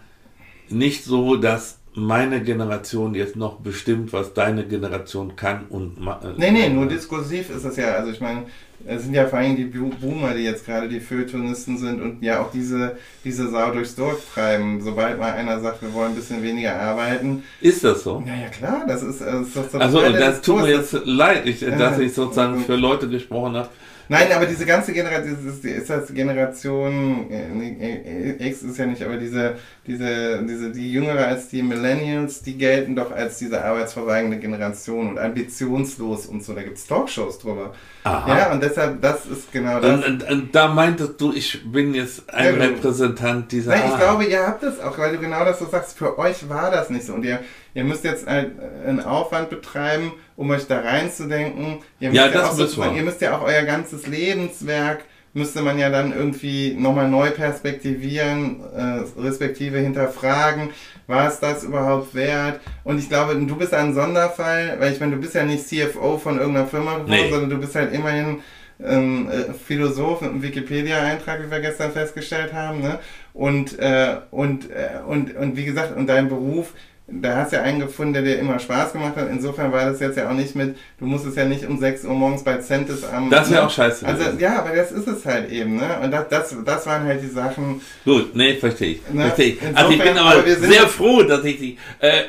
[0.69, 5.97] nicht so, dass meine Generation jetzt noch bestimmt, was deine Generation kann und.
[5.97, 7.95] Äh, nee, nee, nur diskursiv ist das ja.
[7.95, 8.45] Also ich meine,
[8.88, 12.41] es sind ja vor allem die Boomer, die jetzt gerade die Feuilletonisten sind und ja
[12.41, 14.81] auch diese, diese Sau durchs Dorf treiben.
[14.81, 17.43] Sobald mal einer sagt, wir wollen ein bisschen weniger arbeiten.
[17.59, 18.23] Ist das so?
[18.25, 19.77] Ja, ja klar, das ist, das ist doch so.
[19.77, 23.69] Also das tut mir jetzt leid, ich, dass ich sozusagen für Leute gesprochen habe.
[24.10, 29.18] Nein, aber diese ganze Generation, ist, ist das Generation äh, X ist ja nicht, aber
[29.18, 29.55] diese,
[29.86, 35.20] diese, diese, die Jüngere als die Millennials, die gelten doch als diese arbeitsverweigende Generation und
[35.20, 36.53] ambitionslos und so.
[36.53, 37.74] Da gibt es Talkshows drüber.
[38.03, 38.38] Aha.
[38.38, 40.05] Ja, und deshalb, das ist genau das.
[40.05, 43.91] Und, und, und da meintest du, ich bin jetzt ein ja, Repräsentant dieser Nein, ich
[43.91, 43.99] Art.
[43.99, 46.89] glaube, ihr habt es auch, weil du genau das so sagst, für euch war das
[46.89, 47.14] nicht so.
[47.14, 47.39] Und ihr,
[47.78, 51.80] ihr müsst jetzt einen Aufwand betreiben, um euch da reinzudenken.
[51.99, 55.89] Ihr ja, das ja so, Ihr müsst ja auch euer ganzes Lebenswerk müsste man ja
[55.89, 60.69] dann irgendwie nochmal neu perspektivieren, äh, respektive hinterfragen,
[61.05, 62.59] war es das überhaupt wert?
[62.84, 66.17] Und ich glaube, du bist ein Sonderfall, weil ich meine, du bist ja nicht CFO
[66.17, 67.30] von irgendeiner Firma geworden, nee.
[67.30, 68.39] sondern du bist halt immerhin
[68.84, 72.99] ähm, äh, Philosoph mit einem Wikipedia-Eintrag, wie wir gestern festgestellt haben, ne?
[73.34, 76.73] Und, äh, und, äh, und, und wie gesagt, und dein Beruf
[77.10, 79.30] da hast du ja einen gefunden, der dir immer Spaß gemacht hat.
[79.30, 82.03] Insofern war das jetzt ja auch nicht mit, du musst es ja nicht um 6
[82.03, 83.30] Uhr morgens bei Centis am.
[83.30, 83.68] Das wäre ne?
[83.68, 84.05] auch scheiße.
[84.05, 85.99] Also, ja, aber das ist es halt eben, ne?
[86.03, 87.82] Und das, das, das waren halt die Sachen.
[88.03, 89.10] Gut, nee, verstehe ich.
[89.10, 89.24] Ne?
[89.24, 89.62] Verstehe ich.
[89.62, 92.24] Insofern, also ich bin aber, aber sehr froh, dass ich die, äh,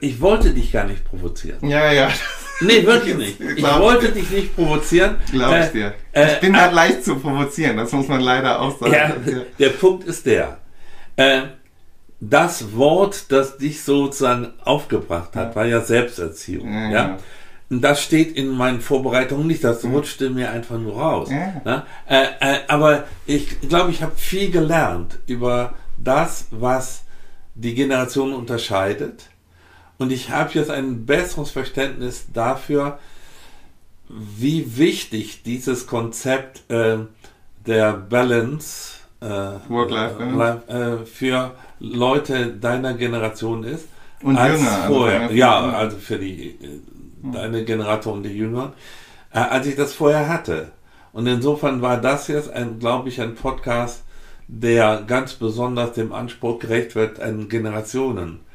[0.00, 1.58] ich wollte dich gar nicht provozieren.
[1.68, 2.08] Ja, ja.
[2.62, 3.40] Nee, wirklich nicht.
[3.56, 4.20] Ich wollte dir.
[4.20, 5.16] dich nicht provozieren.
[5.30, 5.94] Glaub ich äh, dir.
[6.12, 8.92] Äh, ich bin halt äh, leicht zu provozieren, das muss man leider auch sagen.
[8.92, 9.14] Ja,
[9.58, 10.58] der Punkt ist der.
[11.16, 11.42] Äh,
[12.20, 15.56] das Wort, das dich sozusagen aufgebracht hat, ja.
[15.56, 16.72] war ja Selbsterziehung.
[16.72, 17.18] Ja, ja.
[17.70, 21.30] Und das steht in meinen Vorbereitungen nicht, das rutschte mir einfach nur raus.
[21.30, 21.86] Ja.
[22.08, 27.04] Äh, äh, aber ich glaube, ich habe viel gelernt über das, was
[27.54, 29.26] die Generation unterscheidet.
[29.98, 32.98] Und ich habe jetzt ein besseres Verständnis dafür,
[34.08, 36.98] wie wichtig dieses Konzept äh,
[37.66, 39.26] der Balance äh,
[39.68, 43.86] Work-Life äh, für Leute deiner Generation ist.
[44.22, 44.72] Und als jünger.
[44.72, 45.20] Also vorher.
[45.22, 46.56] Also ja, also für die
[47.22, 47.32] hm.
[47.32, 48.72] deine Generation, die Jünger,
[49.32, 50.70] äh, als ich das vorher hatte.
[51.12, 54.04] Und insofern war das jetzt, ein, glaube ich, ein Podcast,
[54.46, 58.49] der ganz besonders dem Anspruch gerecht wird, ein Generationen äh,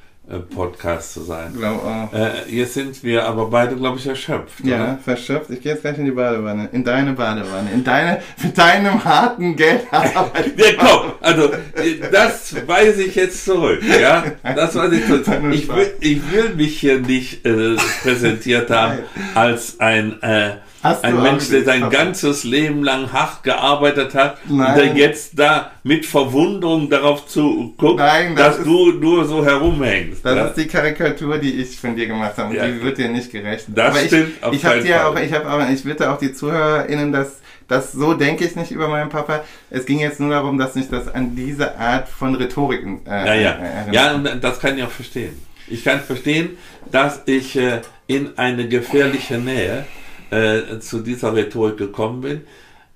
[0.55, 1.53] Podcast zu sein.
[1.55, 2.13] Glaub auch.
[2.13, 4.65] Äh, jetzt sind wir aber beide, glaube ich, erschöpft.
[4.65, 4.99] Ja, oder?
[5.03, 5.51] verschöpft.
[5.51, 6.67] Ich gehe jetzt gleich in die Badewanne.
[6.71, 7.69] In deine Badewanne.
[7.71, 13.81] In deine, mit deinem harten Geld Ja, komm, also äh, das weise ich jetzt zurück,
[13.83, 14.23] ja.
[14.43, 15.25] Das weise ich zurück.
[15.51, 18.99] Ich will, ich will mich hier nicht äh, präsentiert haben
[19.35, 20.55] als ein, äh,
[20.85, 24.75] Hast ein auch Mensch, der sein ganzes Leben lang hart gearbeitet hat und Nein.
[24.77, 29.43] der jetzt da mit Verwunderung darauf zu guckt, Nein, das dass ist- du nur so
[29.45, 30.23] herumhängst.
[30.25, 30.45] Das ja?
[30.47, 32.49] ist die Karikatur, die ich von dir gemacht habe.
[32.49, 32.67] Und Ja.
[32.67, 33.65] die wird dir nicht gerecht.
[33.69, 36.17] Das Aber ich, stimmt auf Ich habe dir auch, ich habe aber, ich bitte auch
[36.17, 39.41] die ZuhörerInnen, dass das so denke ich nicht über meinen Papa.
[39.71, 43.33] Es ging jetzt nur darum, dass mich das an diese Art von Rhetorik äh, Ja,
[43.33, 43.49] ja.
[43.51, 43.93] erinnert.
[43.95, 45.33] Ja, und das kann ich auch verstehen.
[45.67, 46.57] Ich kann verstehen,
[46.91, 49.85] dass ich äh, in eine gefährliche Nähe
[50.31, 52.41] äh, zu dieser Rhetorik gekommen bin.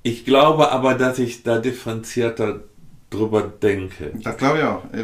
[0.04, 2.62] Ich glaube aber, dass ich da differenzierter
[3.10, 4.12] drüber denke.
[4.24, 4.84] Das glaube ich auch.
[4.94, 5.04] Äh,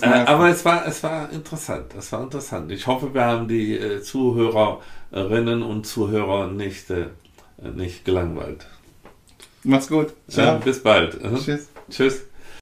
[0.00, 0.24] Ne?
[0.24, 1.94] Äh, aber es war, es war interessant.
[1.96, 2.70] Es war interessant.
[2.72, 7.06] Ich hoffe, wir haben die äh, Zuhörerinnen und Zuhörer nicht, äh,
[7.74, 8.66] nicht gelangweilt.
[9.62, 10.12] Mach's gut.
[10.28, 10.58] Ciao.
[10.58, 11.18] bis bald.
[11.44, 11.68] Tschüss.
[11.90, 12.24] Tschüss.